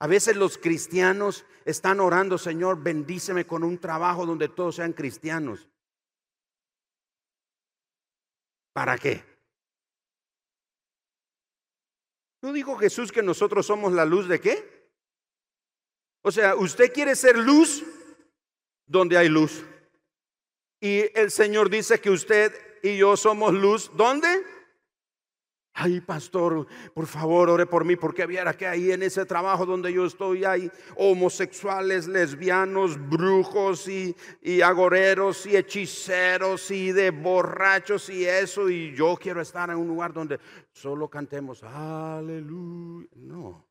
A 0.00 0.06
veces 0.06 0.36
los 0.36 0.58
cristianos 0.58 1.44
están 1.64 2.00
orando, 2.00 2.38
Señor, 2.38 2.82
bendíceme 2.82 3.46
con 3.46 3.64
un 3.64 3.78
trabajo 3.78 4.26
donde 4.26 4.48
todos 4.48 4.76
sean 4.76 4.92
cristianos. 4.92 5.68
¿Para 8.72 8.96
qué? 8.96 9.24
¿No 12.40 12.52
dijo 12.52 12.76
Jesús 12.76 13.10
que 13.10 13.22
nosotros 13.22 13.66
somos 13.66 13.92
la 13.92 14.04
luz 14.04 14.28
de 14.28 14.40
qué? 14.40 14.78
O 16.22 16.30
sea, 16.30 16.54
usted 16.56 16.92
quiere 16.92 17.16
ser 17.16 17.36
luz 17.36 17.84
donde 18.86 19.16
hay 19.16 19.28
luz. 19.28 19.64
Y 20.80 21.18
el 21.18 21.30
Señor 21.30 21.70
dice 21.70 22.00
que 22.00 22.10
usted 22.10 22.52
y 22.82 22.96
yo 22.98 23.16
somos 23.16 23.52
luz. 23.52 23.90
¿Dónde? 23.94 24.44
Ay, 25.80 26.00
pastor, 26.00 26.66
por 26.92 27.06
favor, 27.06 27.48
ore 27.48 27.64
por 27.64 27.84
mí, 27.84 27.94
porque 27.94 28.26
viera 28.26 28.52
que 28.52 28.66
ahí 28.66 28.90
en 28.90 29.04
ese 29.04 29.24
trabajo 29.24 29.64
donde 29.64 29.92
yo 29.92 30.06
estoy 30.06 30.44
hay 30.44 30.68
homosexuales, 30.96 32.08
lesbianos, 32.08 32.98
brujos 33.08 33.86
y, 33.86 34.16
y 34.42 34.60
agoreros 34.60 35.46
y 35.46 35.56
hechiceros 35.56 36.72
y 36.72 36.90
de 36.90 37.12
borrachos 37.12 38.10
y 38.10 38.24
eso. 38.24 38.68
Y 38.68 38.92
yo 38.96 39.16
quiero 39.16 39.40
estar 39.40 39.70
en 39.70 39.76
un 39.76 39.86
lugar 39.86 40.12
donde 40.12 40.40
solo 40.72 41.08
cantemos 41.08 41.62
aleluya. 41.62 43.08
No. 43.14 43.67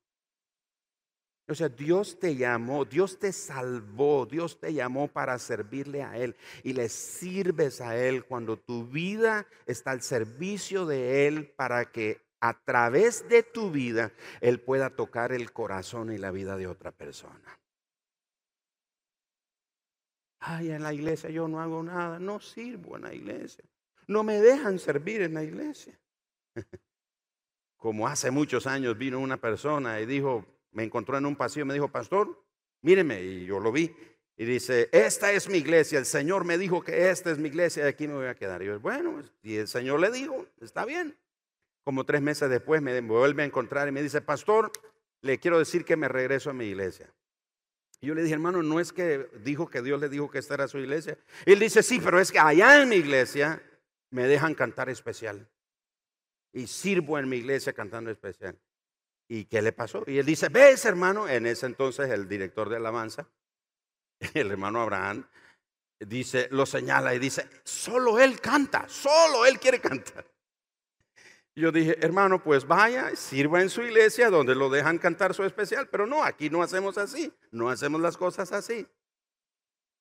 O 1.49 1.55
sea, 1.55 1.69
Dios 1.69 2.19
te 2.19 2.35
llamó, 2.35 2.83
Dios 2.83 3.19
te 3.19 3.31
salvó, 3.31 4.25
Dios 4.25 4.59
te 4.59 4.73
llamó 4.73 5.07
para 5.07 5.39
servirle 5.39 6.03
a 6.03 6.17
Él 6.17 6.35
y 6.61 6.73
le 6.73 6.89
sirves 6.89 7.79
a 7.79 7.95
Él 7.97 8.25
cuando 8.25 8.57
tu 8.57 8.85
vida 8.85 9.47
está 9.65 9.91
al 9.91 10.01
servicio 10.01 10.85
de 10.85 11.25
Él 11.27 11.47
para 11.47 11.89
que 11.89 12.21
a 12.41 12.53
través 12.53 13.29
de 13.29 13.43
tu 13.43 13.71
vida 13.71 14.11
Él 14.41 14.59
pueda 14.59 14.89
tocar 14.89 15.31
el 15.31 15.53
corazón 15.53 16.11
y 16.11 16.17
la 16.17 16.31
vida 16.31 16.57
de 16.57 16.67
otra 16.67 16.91
persona. 16.91 17.57
Ay, 20.39 20.71
en 20.71 20.83
la 20.83 20.93
iglesia 20.93 21.29
yo 21.29 21.47
no 21.47 21.61
hago 21.61 21.81
nada, 21.81 22.19
no 22.19 22.41
sirvo 22.41 22.97
en 22.97 23.03
la 23.03 23.13
iglesia, 23.13 23.63
no 24.07 24.21
me 24.23 24.41
dejan 24.41 24.79
servir 24.79 25.21
en 25.21 25.33
la 25.33 25.43
iglesia. 25.43 25.97
Como 27.77 28.05
hace 28.05 28.31
muchos 28.31 28.67
años 28.67 28.97
vino 28.97 29.19
una 29.19 29.37
persona 29.37 30.01
y 30.01 30.05
dijo, 30.05 30.45
me 30.77 30.83
encontró 30.83 31.17
en 31.17 31.25
un 31.25 31.35
pasillo 31.35 31.63
y 31.63 31.67
me 31.69 31.73
dijo, 31.73 31.87
pastor, 31.87 32.39
míreme, 32.83 33.23
y 33.23 33.45
yo 33.47 33.59
lo 33.59 33.71
vi. 33.71 33.95
Y 34.37 34.45
dice, 34.45 34.89
esta 34.91 35.31
es 35.31 35.49
mi 35.49 35.57
iglesia, 35.57 35.97
el 35.97 36.05
Señor 36.05 36.45
me 36.45 36.59
dijo 36.59 36.83
que 36.83 37.09
esta 37.09 37.31
es 37.31 37.39
mi 37.39 37.49
iglesia 37.49 37.85
y 37.85 37.87
aquí 37.87 38.07
me 38.07 38.13
voy 38.13 38.27
a 38.27 38.35
quedar. 38.35 38.61
Y 38.61 38.67
yo, 38.67 38.79
bueno, 38.79 39.23
y 39.41 39.55
el 39.55 39.67
Señor 39.67 39.99
le 39.99 40.11
dijo, 40.11 40.45
está 40.61 40.85
bien. 40.85 41.17
Como 41.83 42.05
tres 42.05 42.21
meses 42.21 42.47
después 42.51 42.79
me 42.83 43.01
vuelve 43.01 43.41
a 43.41 43.45
encontrar 43.47 43.87
y 43.87 43.91
me 43.91 44.03
dice, 44.03 44.21
pastor, 44.21 44.71
le 45.21 45.39
quiero 45.39 45.57
decir 45.57 45.83
que 45.83 45.97
me 45.97 46.07
regreso 46.07 46.51
a 46.51 46.53
mi 46.53 46.65
iglesia. 46.65 47.11
Y 47.99 48.05
yo 48.05 48.13
le 48.13 48.21
dije, 48.21 48.35
hermano, 48.35 48.61
no 48.61 48.79
es 48.79 48.93
que 48.93 49.27
dijo 49.43 49.67
que 49.67 49.81
Dios 49.81 49.99
le 49.99 50.09
dijo 50.09 50.29
que 50.29 50.37
esta 50.37 50.53
era 50.53 50.67
su 50.67 50.77
iglesia. 50.77 51.17
Él 51.47 51.57
dice, 51.57 51.81
sí, 51.81 51.99
pero 51.99 52.19
es 52.19 52.31
que 52.31 52.37
allá 52.37 52.79
en 52.83 52.89
mi 52.89 52.97
iglesia 52.97 53.63
me 54.11 54.27
dejan 54.27 54.53
cantar 54.53 54.89
especial. 54.89 55.49
Y 56.53 56.67
sirvo 56.67 57.17
en 57.17 57.27
mi 57.27 57.37
iglesia 57.37 57.73
cantando 57.73 58.11
especial. 58.11 58.55
¿Y 59.29 59.45
qué 59.45 59.61
le 59.61 59.73
pasó? 59.73 60.03
Y 60.07 60.19
él 60.19 60.25
dice, 60.25 60.49
ves 60.49 60.85
hermano, 60.85 61.27
en 61.27 61.45
ese 61.45 61.65
entonces 61.65 62.09
el 62.09 62.27
director 62.27 62.69
de 62.69 62.77
alabanza, 62.77 63.27
el 64.33 64.51
hermano 64.51 64.81
Abraham, 64.81 65.27
dice, 65.99 66.47
lo 66.51 66.65
señala 66.65 67.13
y 67.13 67.19
dice, 67.19 67.49
solo 67.63 68.19
él 68.19 68.39
canta, 68.39 68.87
solo 68.87 69.45
él 69.45 69.59
quiere 69.59 69.79
cantar. 69.79 70.25
Yo 71.55 71.71
dije, 71.71 71.97
hermano, 72.05 72.43
pues 72.43 72.67
vaya, 72.67 73.15
sirva 73.15 73.63
en 73.63 73.71
su 73.71 73.81
iglesia 73.81 74.29
donde 74.29 74.53
lo 74.53 74.69
dejan 74.69 74.99
cantar 74.99 75.33
su 75.33 75.43
especial, 75.43 75.89
pero 75.89 76.05
no, 76.05 76.23
aquí 76.23 76.51
no 76.51 76.61
hacemos 76.61 76.99
así, 76.99 77.33
no 77.49 77.69
hacemos 77.69 77.99
las 77.99 78.15
cosas 78.15 78.51
así. 78.51 78.87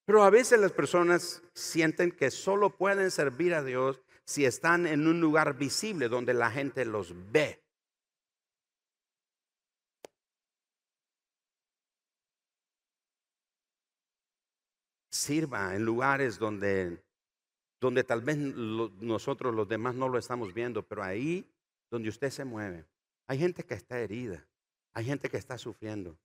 Pero 0.04 0.22
a 0.22 0.30
veces 0.30 0.60
las 0.60 0.72
personas 0.72 1.42
sienten 1.54 2.12
que 2.12 2.30
solo 2.30 2.76
pueden 2.76 3.10
servir 3.10 3.54
a 3.54 3.64
Dios 3.64 4.02
si 4.24 4.44
están 4.44 4.86
en 4.86 5.06
un 5.06 5.20
lugar 5.20 5.56
visible 5.56 6.08
donde 6.08 6.34
la 6.34 6.50
gente 6.50 6.84
los 6.84 7.14
ve. 7.32 7.65
Sirva 15.26 15.74
en 15.74 15.84
lugares 15.84 16.38
donde, 16.38 17.02
donde 17.80 18.04
tal 18.04 18.20
vez 18.20 18.36
nosotros 18.38 19.54
los 19.54 19.68
demás 19.68 19.94
no 19.94 20.08
lo 20.08 20.18
estamos 20.18 20.54
viendo, 20.54 20.86
pero 20.86 21.02
ahí 21.02 21.50
donde 21.90 22.08
usted 22.08 22.30
se 22.30 22.44
mueve, 22.44 22.86
hay 23.26 23.38
gente 23.38 23.64
que 23.64 23.74
está 23.74 23.98
herida, 23.98 24.46
hay 24.94 25.04
gente 25.04 25.28
que 25.28 25.36
está 25.36 25.58
sufriendo 25.58 26.16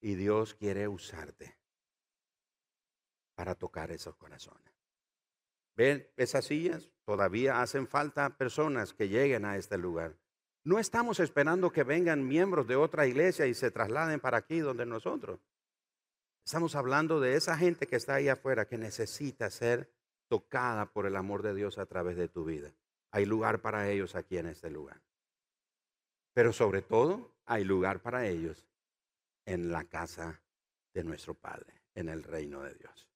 y 0.00 0.14
Dios 0.14 0.54
quiere 0.54 0.86
usarte 0.86 1.56
para 3.34 3.54
tocar 3.54 3.90
esos 3.90 4.14
corazones. 4.16 4.72
¿Ven 5.76 6.06
esas 6.16 6.44
sillas? 6.44 6.92
Todavía 7.04 7.62
hacen 7.62 7.88
falta 7.88 8.36
personas 8.36 8.92
que 8.92 9.08
lleguen 9.08 9.44
a 9.44 9.56
este 9.56 9.76
lugar. 9.76 10.16
No 10.62 10.78
estamos 10.78 11.20
esperando 11.20 11.72
que 11.72 11.82
vengan 11.82 12.26
miembros 12.26 12.66
de 12.66 12.76
otra 12.76 13.06
iglesia 13.06 13.46
y 13.46 13.54
se 13.54 13.70
trasladen 13.70 14.20
para 14.20 14.38
aquí 14.38 14.60
donde 14.60 14.86
nosotros. 14.86 15.40
Estamos 16.44 16.74
hablando 16.74 17.20
de 17.20 17.36
esa 17.36 17.56
gente 17.56 17.86
que 17.86 17.96
está 17.96 18.16
ahí 18.16 18.28
afuera 18.28 18.66
que 18.66 18.76
necesita 18.76 19.48
ser 19.48 19.90
tocada 20.28 20.92
por 20.92 21.06
el 21.06 21.16
amor 21.16 21.42
de 21.42 21.54
Dios 21.54 21.78
a 21.78 21.86
través 21.86 22.16
de 22.16 22.28
tu 22.28 22.44
vida. 22.44 22.70
Hay 23.12 23.24
lugar 23.24 23.62
para 23.62 23.88
ellos 23.88 24.14
aquí 24.14 24.36
en 24.36 24.46
este 24.46 24.68
lugar. 24.68 25.00
Pero 26.34 26.52
sobre 26.52 26.82
todo 26.82 27.34
hay 27.46 27.64
lugar 27.64 28.02
para 28.02 28.26
ellos 28.26 28.66
en 29.46 29.72
la 29.72 29.84
casa 29.84 30.42
de 30.92 31.02
nuestro 31.02 31.32
Padre, 31.32 31.72
en 31.94 32.10
el 32.10 32.22
reino 32.22 32.60
de 32.62 32.74
Dios. 32.74 33.08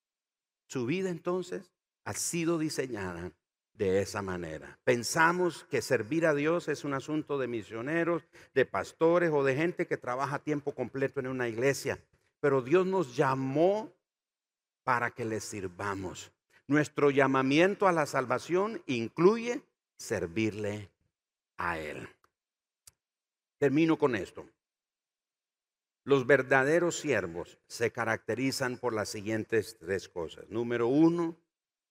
Su 0.66 0.86
vida 0.86 1.10
entonces 1.10 1.70
ha 2.04 2.14
sido 2.14 2.58
diseñada 2.58 3.32
de 3.74 4.00
esa 4.00 4.22
manera. 4.22 4.78
Pensamos 4.84 5.64
que 5.64 5.82
servir 5.82 6.24
a 6.24 6.34
Dios 6.34 6.68
es 6.68 6.82
un 6.82 6.94
asunto 6.94 7.36
de 7.36 7.46
misioneros, 7.46 8.26
de 8.54 8.64
pastores 8.64 9.30
o 9.32 9.44
de 9.44 9.54
gente 9.54 9.86
que 9.86 9.98
trabaja 9.98 10.36
a 10.36 10.42
tiempo 10.42 10.72
completo 10.74 11.20
en 11.20 11.26
una 11.26 11.48
iglesia 11.48 12.00
pero 12.40 12.62
Dios 12.62 12.86
nos 12.86 13.16
llamó 13.16 13.92
para 14.84 15.10
que 15.10 15.24
le 15.24 15.40
sirvamos. 15.40 16.32
Nuestro 16.66 17.10
llamamiento 17.10 17.88
a 17.88 17.92
la 17.92 18.06
salvación 18.06 18.82
incluye 18.86 19.62
servirle 19.96 20.90
a 21.56 21.78
Él. 21.78 22.08
Termino 23.58 23.98
con 23.98 24.14
esto. 24.14 24.48
Los 26.04 26.26
verdaderos 26.26 26.98
siervos 26.98 27.58
se 27.66 27.90
caracterizan 27.90 28.78
por 28.78 28.94
las 28.94 29.10
siguientes 29.10 29.76
tres 29.78 30.08
cosas. 30.08 30.48
Número 30.48 30.86
uno, 30.86 31.36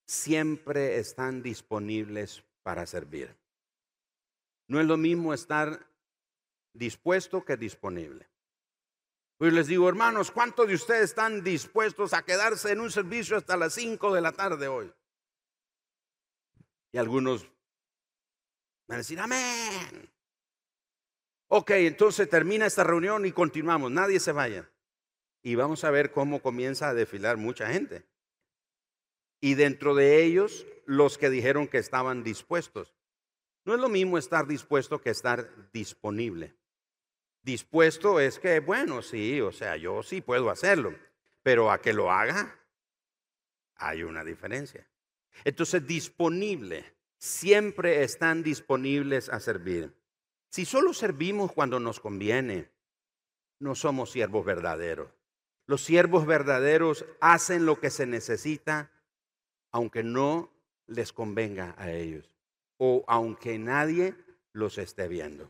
siempre 0.05 0.97
están 0.97 1.43
disponibles 1.43 2.43
para 2.63 2.85
servir. 2.87 3.35
No 4.67 4.79
es 4.79 4.87
lo 4.87 4.97
mismo 4.97 5.33
estar 5.33 5.87
dispuesto 6.73 7.45
que 7.45 7.57
disponible. 7.57 8.27
Pues 9.37 9.53
les 9.53 9.67
digo, 9.67 9.87
hermanos, 9.87 10.31
¿cuántos 10.31 10.67
de 10.67 10.73
ustedes 10.73 11.03
están 11.03 11.43
dispuestos 11.43 12.13
a 12.13 12.23
quedarse 12.23 12.71
en 12.71 12.79
un 12.79 12.91
servicio 12.91 13.37
hasta 13.37 13.55
las 13.55 13.73
5 13.75 14.13
de 14.13 14.21
la 14.21 14.31
tarde 14.31 14.67
hoy? 14.67 14.91
Y 16.91 16.97
algunos 16.97 17.43
van 18.87 18.95
a 18.95 18.97
decir, 18.97 19.19
amén. 19.19 20.09
Ok, 21.49 21.71
entonces 21.71 22.27
termina 22.27 22.65
esta 22.65 22.83
reunión 22.83 23.25
y 23.25 23.31
continuamos, 23.31 23.91
nadie 23.91 24.19
se 24.19 24.31
vaya. 24.31 24.69
Y 25.43 25.53
vamos 25.53 25.83
a 25.83 25.91
ver 25.91 26.11
cómo 26.11 26.41
comienza 26.41 26.89
a 26.89 26.95
desfilar 26.95 27.37
mucha 27.37 27.67
gente. 27.67 28.05
Y 29.39 29.53
dentro 29.53 29.93
de 29.93 30.23
ellos, 30.23 30.65
los 30.85 31.19
que 31.19 31.29
dijeron 31.29 31.67
que 31.67 31.77
estaban 31.77 32.23
dispuestos. 32.23 32.95
No 33.65 33.75
es 33.75 33.79
lo 33.79 33.87
mismo 33.87 34.17
estar 34.17 34.47
dispuesto 34.47 34.99
que 34.99 35.11
estar 35.11 35.71
disponible. 35.71 36.56
Dispuesto 37.47 38.19
es 38.19 38.39
que, 38.39 38.59
bueno, 38.59 39.01
sí, 39.01 39.39
o 39.39 39.53
sea, 39.53 39.77
yo 39.77 40.03
sí 40.03 40.19
puedo 40.19 40.49
hacerlo, 40.49 40.93
pero 41.43 41.71
a 41.71 41.79
que 41.79 41.93
lo 41.93 42.11
haga, 42.11 42.59
hay 43.75 44.03
una 44.03 44.25
diferencia. 44.25 44.85
Entonces, 45.45 45.87
disponible, 45.87 46.83
siempre 47.17 48.03
están 48.03 48.43
disponibles 48.43 49.29
a 49.29 49.39
servir. 49.39 49.95
Si 50.49 50.65
solo 50.65 50.93
servimos 50.93 51.53
cuando 51.53 51.79
nos 51.79 52.01
conviene, 52.01 52.69
no 53.59 53.75
somos 53.75 54.11
siervos 54.11 54.43
verdaderos. 54.45 55.07
Los 55.67 55.81
siervos 55.81 56.25
verdaderos 56.25 57.05
hacen 57.21 57.65
lo 57.65 57.79
que 57.79 57.91
se 57.91 58.05
necesita, 58.05 58.91
aunque 59.71 60.03
no 60.03 60.51
les 60.85 61.13
convenga 61.13 61.75
a 61.77 61.91
ellos 61.91 62.29
o 62.75 63.05
aunque 63.07 63.57
nadie 63.57 64.15
los 64.51 64.77
esté 64.77 65.07
viendo 65.07 65.49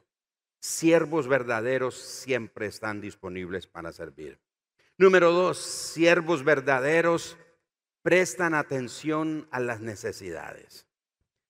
siervos 0.60 1.28
verdaderos 1.28 1.96
siempre 1.96 2.67
están 2.67 3.02
disponibles 3.02 3.67
para 3.67 3.91
servir. 3.91 4.39
Número 4.98 5.32
dos, 5.32 5.58
siervos 5.58 6.43
verdaderos 6.43 7.38
prestan 8.02 8.54
atención 8.54 9.48
a 9.52 9.60
las 9.60 9.82
necesidades. 9.82 10.88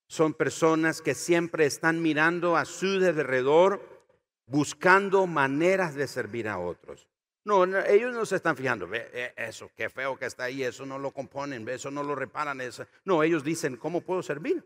Son 0.07 0.33
personas 0.33 1.01
que 1.01 1.13
siempre 1.13 1.65
están 1.65 2.01
mirando 2.01 2.57
a 2.57 2.65
su 2.65 2.85
alrededor, 2.85 4.05
buscando 4.45 5.27
maneras 5.27 5.95
de 5.95 6.07
servir 6.07 6.47
a 6.47 6.59
otros. 6.59 7.07
No, 7.43 7.63
ellos 7.63 8.13
no 8.13 8.25
se 8.25 8.35
están 8.35 8.57
fijando, 8.57 8.87
ve 8.87 9.09
eh, 9.13 9.33
eso, 9.37 9.71
qué 9.73 9.89
feo 9.89 10.17
que 10.17 10.25
está 10.25 10.45
ahí, 10.45 10.63
eso 10.63 10.85
no 10.85 10.99
lo 10.99 11.11
componen, 11.11 11.67
eso 11.69 11.89
no 11.89 12.03
lo 12.03 12.13
reparan. 12.13 12.59
Eso. 12.59 12.85
No, 13.05 13.23
ellos 13.23 13.43
dicen, 13.43 13.77
¿cómo 13.77 14.01
puedo 14.01 14.21
servir? 14.21 14.65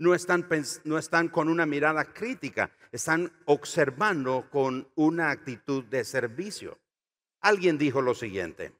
No 0.00 0.14
están, 0.14 0.48
no 0.84 0.96
están 0.96 1.28
con 1.28 1.50
una 1.50 1.66
mirada 1.66 2.06
crítica, 2.06 2.70
están 2.90 3.30
observando 3.44 4.48
con 4.50 4.90
una 4.94 5.30
actitud 5.30 5.84
de 5.84 6.04
servicio. 6.04 6.78
Alguien 7.42 7.76
dijo 7.76 8.00
lo 8.00 8.14
siguiente, 8.14 8.72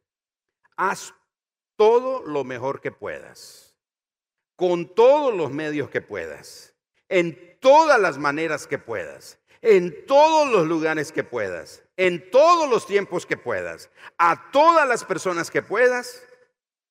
haz 0.77 1.15
todo 1.77 2.27
lo 2.27 2.43
mejor 2.43 2.81
que 2.81 2.91
puedas, 2.91 3.77
con 4.57 4.95
todos 4.95 5.35
los 5.35 5.51
medios 5.51 5.91
que 5.91 6.01
puedas, 6.01 6.75
en 7.11 7.59
todas 7.61 8.01
las 8.01 8.17
maneras 8.17 8.67
que 8.67 8.79
puedas, 8.79 9.39
en 9.61 10.07
todos 10.07 10.51
los 10.51 10.67
lugares 10.67 11.13
que 11.13 11.23
puedas, 11.23 11.83
en 11.99 12.31
todos 12.31 12.69
los 12.71 12.87
tiempos 12.87 13.27
que 13.27 13.37
puedas, 13.37 13.91
a 14.17 14.51
todas 14.53 14.89
las 14.89 15.05
personas 15.05 15.51
que 15.51 15.61
puedas, 15.61 16.27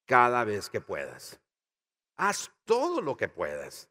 cada 0.05 0.43
vez 0.43 0.69
que 0.69 0.81
puedas. 0.81 1.39
Haz 2.15 2.51
todo 2.65 3.01
lo 3.01 3.17
que 3.17 3.27
puedas. 3.27 3.88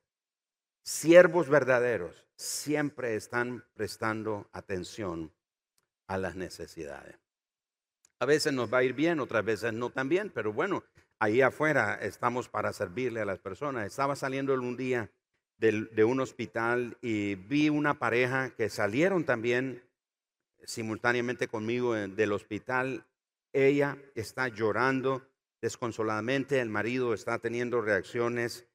Siervos 0.83 1.49
verdaderos 1.49 2.25
siempre 2.37 3.17
están 3.17 3.65
prestando 3.75 4.49
atención 4.53 5.33
a 6.07 6.19
las 6.19 6.37
necesidades. 6.37 7.17
A 8.21 8.27
veces 8.27 8.53
nos 8.53 8.73
va 8.73 8.79
a 8.79 8.85
ir 8.85 8.95
bien, 8.95 9.21
otras 9.21 9.45
veces 9.45 9.73
no 9.73 9.91
tan 9.91 10.09
bien, 10.09 10.31
pero 10.35 10.53
bueno, 10.53 10.83
ahí 11.19 11.41
afuera 11.41 11.95
estamos 11.95 12.49
para 12.49 12.73
servirle 12.73 13.21
a 13.21 13.25
las 13.25 13.39
personas. 13.39 13.87
Estaba 13.87 14.17
saliendo 14.17 14.55
un 14.55 14.77
día 14.77 15.11
de, 15.59 16.05
un 16.05 16.21
hospital 16.21 16.97
y 17.01 17.35
vi 17.35 17.69
una 17.69 17.99
pareja 17.99 18.51
que 18.51 18.71
salieron 18.71 19.25
también 19.25 19.83
simultáneamente 20.65 21.49
conmigo 21.49 21.95
del 21.95 22.33
hospital. 22.33 23.05
Ella 23.53 23.99
está 24.15 24.49
llorando 24.49 25.23
desconsoladamente, 25.61 26.61
el 26.61 26.69
marido 26.69 27.15
está 27.15 27.39
teniendo 27.39 27.81
reacciones 27.81 28.67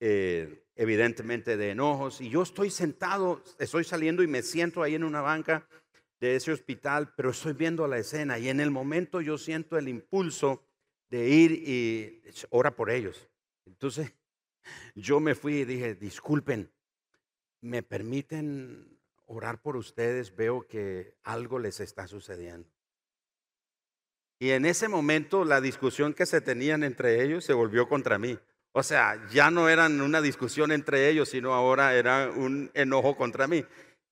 eh, 0.00 0.64
evidentemente 0.76 1.58
de 1.58 1.70
enojos 1.70 2.22
y 2.22 2.30
yo 2.30 2.42
estoy 2.42 2.70
sentado, 2.70 3.42
estoy 3.58 3.84
saliendo 3.84 4.22
y 4.22 4.26
me 4.26 4.42
siento 4.42 4.82
ahí 4.82 4.94
en 4.94 5.04
una 5.04 5.20
banca 5.20 5.68
de 6.20 6.36
ese 6.36 6.52
hospital, 6.52 7.12
pero 7.16 7.30
estoy 7.30 7.52
viendo 7.52 7.86
la 7.86 7.98
escena 7.98 8.38
y 8.38 8.48
en 8.48 8.60
el 8.60 8.70
momento 8.70 9.20
yo 9.20 9.36
siento 9.36 9.76
el 9.76 9.88
impulso 9.88 10.64
de 11.10 11.28
ir 11.28 11.52
y 11.52 12.22
ora 12.50 12.74
por 12.74 12.90
ellos. 12.90 13.28
Entonces 13.66 14.12
yo 14.94 15.20
me 15.20 15.34
fui 15.34 15.60
y 15.60 15.64
dije, 15.64 15.94
disculpen, 15.94 16.70
¿me 17.60 17.82
permiten 17.82 18.98
orar 19.26 19.60
por 19.60 19.76
ustedes? 19.76 20.34
Veo 20.34 20.66
que 20.66 21.14
algo 21.24 21.58
les 21.58 21.80
está 21.80 22.06
sucediendo. 22.06 22.68
Y 24.38 24.52
en 24.52 24.64
ese 24.64 24.88
momento 24.88 25.44
la 25.44 25.60
discusión 25.60 26.14
que 26.14 26.24
se 26.24 26.40
tenían 26.40 26.84
entre 26.84 27.22
ellos 27.22 27.44
se 27.44 27.52
volvió 27.52 27.86
contra 27.86 28.18
mí. 28.18 28.38
O 28.72 28.82
sea, 28.82 29.20
ya 29.30 29.50
no 29.50 29.68
eran 29.68 30.00
una 30.00 30.20
discusión 30.20 30.70
entre 30.70 31.08
ellos, 31.08 31.28
sino 31.28 31.54
ahora 31.54 31.94
era 31.94 32.30
un 32.30 32.70
enojo 32.74 33.16
contra 33.16 33.48
mí. 33.48 33.64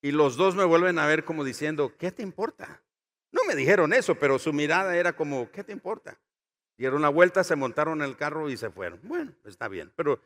Y 0.02 0.10
los 0.12 0.36
dos 0.36 0.56
me 0.56 0.64
vuelven 0.64 0.98
a 0.98 1.06
ver 1.06 1.24
como 1.24 1.44
diciendo, 1.44 1.94
¿qué 1.96 2.10
te 2.10 2.22
importa? 2.22 2.82
No 3.30 3.42
me 3.46 3.54
dijeron 3.54 3.92
eso, 3.92 4.16
pero 4.16 4.38
su 4.38 4.52
mirada 4.52 4.96
era 4.96 5.12
como, 5.14 5.50
¿qué 5.50 5.62
te 5.62 5.72
importa? 5.72 6.18
Dieron 6.76 7.02
la 7.02 7.08
vuelta, 7.08 7.44
se 7.44 7.56
montaron 7.56 8.02
en 8.02 8.08
el 8.08 8.16
carro 8.16 8.50
y 8.50 8.56
se 8.56 8.70
fueron. 8.70 9.00
Bueno, 9.02 9.32
está 9.44 9.68
bien, 9.68 9.92
pero 9.94 10.20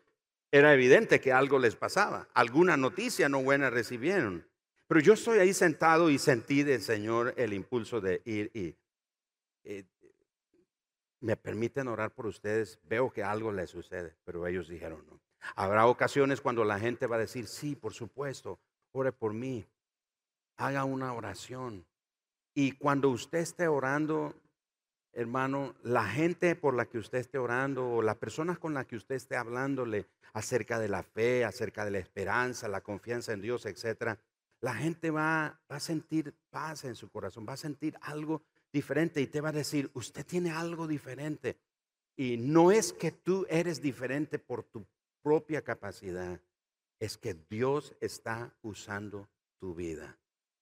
era 0.51 0.73
evidente 0.75 1.21
que 1.21 1.33
algo 1.33 1.59
les 1.59 1.77
pasaba. 1.77 2.29
Alguna 2.35 2.77
noticia 2.77 3.29
no 3.29 3.43
buena 3.43 3.71
recibieron. 3.71 4.47
Pero 4.87 5.01
yo 5.01 5.15
estoy 5.15 5.39
ahí 5.39 5.55
sentado 5.55 6.11
y 6.11 6.19
sentí 6.19 6.63
del 6.63 6.83
Señor 6.83 7.33
el 7.39 7.55
impulso 7.55 8.01
de 8.03 8.21
ir 8.27 8.51
y 8.53 8.77
eh, 9.65 9.85
me 11.23 11.37
permiten 11.37 11.89
orar 11.89 12.13
por 12.13 12.27
ustedes. 12.27 12.79
Veo 12.83 13.11
que 13.11 13.23
algo 13.23 13.53
les 13.53 13.71
sucede, 13.71 14.15
pero 14.25 14.47
ellos 14.47 14.69
dijeron 14.69 15.05
no. 15.09 15.21
Habrá 15.57 15.87
ocasiones 15.87 16.41
cuando 16.41 16.65
la 16.65 16.79
gente 16.79 17.07
va 17.07 17.17
a 17.17 17.21
decir, 17.21 17.47
sí, 17.47 17.75
por 17.75 17.95
supuesto, 17.95 18.59
ore 18.93 19.13
por 19.13 19.33
mí. 19.33 19.67
Haga 20.57 20.85
una 20.85 21.13
oración. 21.15 21.87
Y 22.55 22.73
cuando 22.73 23.09
usted 23.09 23.39
esté 23.39 23.67
orando, 23.67 24.35
hermano, 25.13 25.75
la 25.83 26.05
gente 26.05 26.55
por 26.55 26.75
la 26.75 26.87
que 26.87 26.99
usted 26.99 27.19
esté 27.19 27.39
orando 27.39 27.89
o 27.89 28.03
las 28.03 28.17
personas 28.17 28.59
con 28.59 28.75
las 28.75 28.87
que 28.87 28.97
usted 28.97 29.15
esté 29.15 29.37
hablándole 29.37 30.07
acerca 30.33 30.79
de 30.79 30.89
la 30.89 31.03
fe, 31.03 31.45
acerca 31.45 31.85
de 31.85 31.93
la 31.93 31.99
esperanza, 31.99 32.69
la 32.69 32.83
confianza 32.83 33.33
en 33.33 33.43
Dios, 33.43 33.67
etcétera, 33.67 34.19
la 34.61 34.75
gente 34.75 35.11
va, 35.11 35.61
a 35.69 35.81
sentir 35.81 36.35
paz 36.51 36.85
en 36.85 36.95
su 36.95 37.11
corazón, 37.11 37.45
va 37.49 37.55
a 37.55 37.57
sentir 37.57 37.97
algo 38.01 38.43
diferente 38.73 39.21
y 39.21 39.27
te 39.27 39.41
va 39.41 39.51
a 39.51 39.53
decir, 39.53 39.91
usted 39.95 40.25
tiene 40.25 40.51
algo 40.51 40.87
diferente. 40.87 41.59
Y 42.17 42.37
no 42.37 42.73
es 42.73 42.93
que 42.93 43.13
tú 43.13 43.47
eres 43.49 43.81
diferente 43.81 44.39
por 44.39 44.65
tu 44.65 44.87
propia 45.23 45.63
capacidad, 45.63 46.41
es 46.99 47.17
que 47.17 47.35
Dios 47.35 47.95
está 48.01 48.55
usando 48.63 49.29
tu 49.59 49.75
vida 49.75 50.19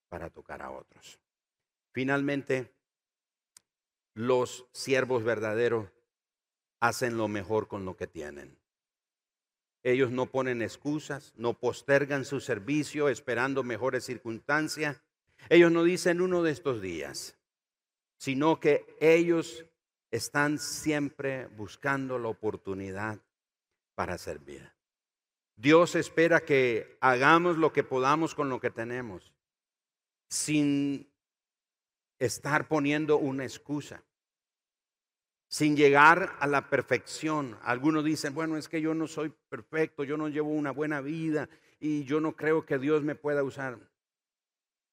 para 0.09 0.31
tocar 0.31 0.63
a 0.63 0.71
otros. 0.71 1.19
Finalmente, 1.93 2.73
los 4.15 4.67
siervos 4.73 5.25
verdaderos 5.25 5.89
hacen 6.81 7.17
lo 7.17 7.29
mejor 7.29 7.69
con 7.69 7.85
lo 7.85 7.97
que 7.97 8.07
tienen. 8.07 8.59
Ellos 9.83 10.11
no 10.11 10.27
ponen 10.27 10.63
excusas, 10.63 11.33
no 11.37 11.59
postergan 11.59 12.25
su 12.25 12.41
servicio 12.41 13.09
esperando 13.09 13.63
mejores 13.63 14.05
circunstancias. 14.05 15.03
Ellos 15.49 15.73
no 15.73 15.85
dicen 15.85 16.21
uno 16.21 16.43
de 16.43 16.53
estos 16.53 16.83
días, 16.83 17.40
sino 18.21 18.61
que 18.61 18.85
ellos 19.01 19.65
están 20.11 20.59
siempre 20.59 21.47
buscando 21.47 22.19
la 22.19 22.29
oportunidad 22.29 23.19
para 23.95 24.19
servir. 24.19 24.71
Dios 25.57 25.95
espera 25.95 26.41
que 26.41 26.99
hagamos 27.01 27.57
lo 27.57 27.73
que 27.73 27.83
podamos 27.83 28.35
con 28.35 28.51
lo 28.51 28.61
que 28.61 28.71
tenemos, 28.71 29.33
sin 30.29 31.11
estar 32.19 32.69
poniendo 32.69 33.17
una 33.17 33.45
excusa 33.45 34.05
sin 35.51 35.77
llegar 35.77 36.37
a 36.39 36.47
la 36.47 36.71
perfección. 36.71 37.59
Algunos 37.63 38.05
dicen, 38.05 38.35
bueno, 38.35 38.57
es 38.57 38.69
que 38.69 38.81
yo 38.81 38.95
no 38.95 39.09
soy 39.09 39.35
perfecto, 39.49 40.05
yo 40.05 40.17
no 40.17 40.29
llevo 40.29 40.51
una 40.51 40.71
buena 40.71 41.01
vida 41.01 41.49
y 41.81 42.05
yo 42.05 42.21
no 42.21 42.37
creo 42.37 42.65
que 42.65 42.79
Dios 42.79 43.03
me 43.03 43.17
pueda 43.17 43.43
usar. 43.43 43.77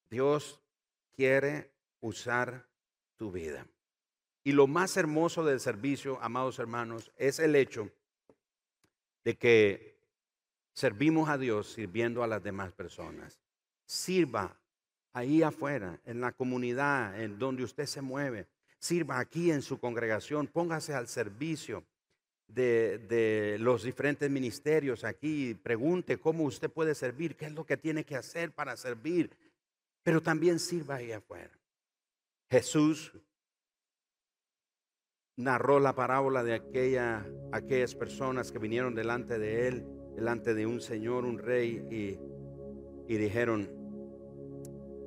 Dios 0.10 0.60
quiere 1.16 1.70
usar 2.00 2.66
tu 3.18 3.32
vida. 3.32 3.68
Y 4.44 4.54
lo 4.54 4.68
más 4.68 4.96
hermoso 4.96 5.44
del 5.44 5.60
servicio, 5.60 6.20
amados 6.22 6.60
hermanos, 6.60 7.12
es 7.18 7.40
el 7.40 7.56
hecho 7.56 7.92
de 9.26 9.36
que 9.36 9.98
servimos 10.74 11.28
a 11.28 11.38
Dios 11.38 11.68
sirviendo 11.74 12.24
a 12.24 12.28
las 12.28 12.44
demás 12.44 12.72
personas. 12.72 13.40
Sirva 13.86 14.58
ahí 15.12 15.44
afuera, 15.44 16.00
en 16.06 16.22
la 16.22 16.32
comunidad, 16.32 17.22
en 17.22 17.38
donde 17.38 17.64
usted 17.64 17.86
se 17.86 18.02
mueve 18.02 18.48
sirva 18.80 19.20
aquí 19.20 19.52
en 19.52 19.62
su 19.62 19.80
congregación, 19.80 20.48
póngase 20.48 20.94
al 20.94 21.08
servicio 21.08 21.84
de, 22.48 23.58
los 23.60 23.84
diferentes 23.84 24.30
ministerios 24.30 25.04
aquí, 25.04 25.54
pregunte 25.56 26.18
cómo 26.18 26.44
usted 26.44 26.70
puede 26.70 26.96
servir, 26.96 27.36
qué 27.36 27.46
es 27.46 27.52
lo 27.52 27.66
que 27.66 27.78
tiene 27.78 28.04
que 28.04 28.16
hacer 28.16 28.52
para 28.52 28.78
servir, 28.78 29.32
pero 30.04 30.22
también 30.22 30.60
sirva 30.60 30.96
ahí 30.96 31.12
afuera. 31.12 31.52
Jesús 32.50 33.14
narró 35.36 35.80
la 35.80 35.94
parábola 35.94 36.44
de 36.44 36.54
aquella, 36.54 37.26
aquellas 37.52 37.94
personas 37.96 38.52
que 38.52 38.60
vinieron 38.60 38.96
delante 38.96 39.38
de 39.38 39.68
él, 39.68 39.86
delante 40.16 40.54
de 40.54 40.66
un 40.66 40.82
señor, 40.82 41.26
un 41.26 41.38
rey, 41.38 41.86
y, 41.92 43.14
y 43.14 43.18
dijeron, 43.18 43.70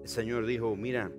el 0.02 0.08
Señor 0.08 0.46
dijo, 0.46 0.76
mira, 0.76 1.10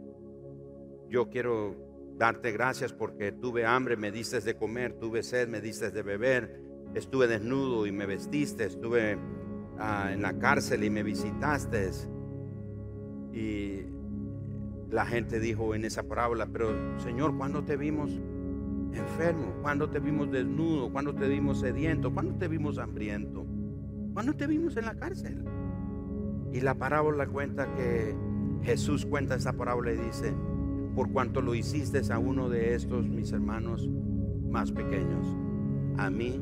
yo 1.10 1.30
quiero 1.30 1.76
darte 2.18 2.52
gracias 2.52 2.94
porque 2.94 3.32
tuve 3.32 3.66
hambre, 3.66 3.98
me 3.98 4.12
diste 4.12 4.40
de 4.40 4.56
comer, 4.56 4.94
tuve 4.94 5.24
sed, 5.24 5.48
me 5.50 5.60
diste 5.60 5.92
de 5.92 6.04
beber, 6.04 6.62
estuve 6.94 7.28
desnudo 7.28 7.86
y 7.86 7.92
me 7.92 8.06
vestiste, 8.06 8.66
estuve 8.66 9.18
ah, 9.78 10.12
en 10.14 10.22
la 10.22 10.38
cárcel 10.40 10.84
y 10.84 10.90
me 10.90 11.04
visitaste. 11.04 11.90
Y 13.34 13.86
la 14.92 15.06
gente 15.06 15.40
dijo 15.40 15.74
en 15.74 15.86
esa 15.86 16.04
parábola, 16.04 16.48
pero 16.52 17.00
Señor, 17.00 17.38
¿cuándo 17.38 17.64
te 17.64 17.78
vimos 17.78 18.12
enfermo? 18.94 19.54
¿Cuándo 19.62 19.90
te 19.90 20.00
vimos 20.00 20.30
desnudo? 20.32 20.92
¿Cuándo 20.92 21.16
te 21.16 21.28
vimos 21.28 21.62
sediento? 21.62 22.14
¿Cuándo 22.14 22.36
te 22.36 22.48
vimos 22.50 22.78
hambriento? 22.78 23.46
¿Cuándo 24.14 24.34
te 24.34 24.48
vimos 24.48 24.76
en 24.76 24.86
la 24.86 24.96
cárcel? 24.96 25.46
Y 26.52 26.60
la 26.60 26.76
parábola 26.76 27.26
cuenta 27.28 27.74
que 27.76 28.14
Jesús 28.64 29.06
cuenta 29.06 29.36
esa 29.36 29.54
parábola 29.54 29.94
y 29.94 29.98
dice, 29.98 30.34
por 30.94 31.10
cuanto 31.12 31.42
lo 31.42 31.56
hiciste 31.56 32.02
a 32.12 32.20
uno 32.20 32.50
de 32.50 32.76
estos 32.76 33.08
mis 33.08 33.32
hermanos 33.32 33.90
más 34.50 34.74
pequeños, 34.74 35.26
a 35.98 36.10
mí 36.10 36.42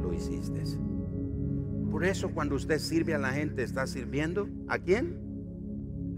lo 0.00 0.12
hiciste. 0.12 0.62
Por 1.90 2.04
eso 2.04 2.30
cuando 2.30 2.54
usted 2.54 2.78
sirve 2.78 3.14
a 3.14 3.18
la 3.18 3.30
gente, 3.30 3.64
está 3.64 3.86
sirviendo 3.88 4.48
a 4.68 4.78
quién? 4.78 5.16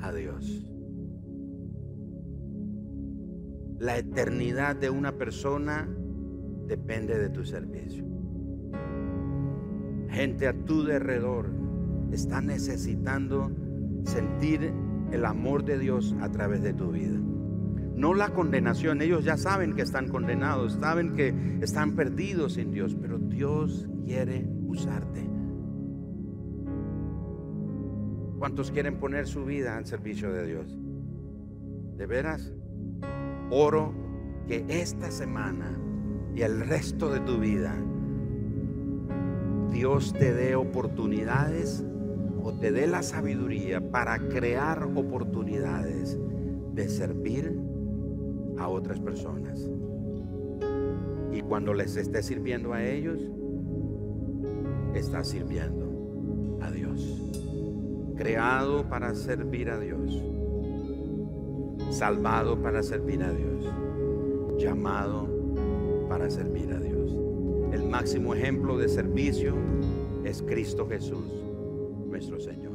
A 0.00 0.12
Dios. 0.12 0.70
La 3.80 3.98
eternidad 3.98 4.76
de 4.76 4.90
una 4.90 5.12
persona 5.12 5.88
depende 6.68 7.18
de 7.18 7.30
tu 7.30 7.44
servicio. 7.44 8.04
Gente 10.10 10.46
a 10.46 10.52
tu 10.52 10.84
derredor 10.84 11.50
está 12.12 12.40
necesitando 12.40 13.50
sentir 14.04 14.72
el 15.10 15.24
amor 15.24 15.64
de 15.64 15.78
Dios 15.78 16.14
a 16.20 16.30
través 16.30 16.62
de 16.62 16.72
tu 16.72 16.92
vida 16.92 17.18
no 18.00 18.14
la 18.14 18.30
condenación. 18.30 19.02
Ellos 19.02 19.24
ya 19.24 19.36
saben 19.36 19.74
que 19.74 19.82
están 19.82 20.08
condenados, 20.08 20.78
saben 20.80 21.14
que 21.14 21.34
están 21.60 21.94
perdidos 21.94 22.56
en 22.56 22.72
Dios, 22.72 22.96
pero 23.00 23.18
Dios 23.18 23.88
quiere 24.06 24.48
usarte. 24.66 25.28
¿Cuántos 28.38 28.70
quieren 28.70 28.98
poner 28.98 29.26
su 29.26 29.44
vida 29.44 29.76
al 29.76 29.84
servicio 29.84 30.32
de 30.32 30.46
Dios? 30.46 30.78
¿De 31.98 32.06
veras? 32.06 32.54
Oro 33.50 33.92
que 34.46 34.64
esta 34.68 35.10
semana 35.10 35.78
y 36.34 36.42
el 36.42 36.60
resto 36.60 37.10
de 37.10 37.20
tu 37.20 37.38
vida 37.38 37.74
Dios 39.70 40.12
te 40.12 40.32
dé 40.32 40.56
oportunidades 40.56 41.84
o 42.42 42.52
te 42.52 42.72
dé 42.72 42.86
la 42.86 43.02
sabiduría 43.02 43.80
para 43.90 44.18
crear 44.18 44.84
oportunidades 44.84 46.18
de 46.74 46.88
servir 46.88 47.58
a 48.58 48.68
otras 48.68 48.98
personas. 49.00 49.70
Y 51.32 51.40
cuando 51.42 51.72
les 51.72 51.96
esté 51.96 52.22
sirviendo 52.22 52.72
a 52.72 52.84
ellos, 52.84 53.20
estás 54.94 55.28
sirviendo 55.28 56.58
a 56.60 56.70
Dios. 56.70 57.32
Creado 58.16 58.88
para 58.88 59.14
servir 59.14 59.70
a 59.70 59.78
Dios. 59.78 60.22
Salvado 61.90 62.56
para 62.56 62.82
servir 62.82 63.22
a 63.22 63.32
Dios. 63.32 63.66
Llamado 64.58 65.28
para 66.08 66.30
servir 66.30 66.72
a 66.72 66.78
Dios. 66.78 67.10
El 67.72 67.88
máximo 67.88 68.34
ejemplo 68.34 68.78
de 68.78 68.88
servicio 68.88 69.54
es 70.24 70.40
Cristo 70.42 70.86
Jesús, 70.88 71.26
nuestro 72.06 72.40
Señor. 72.40 72.69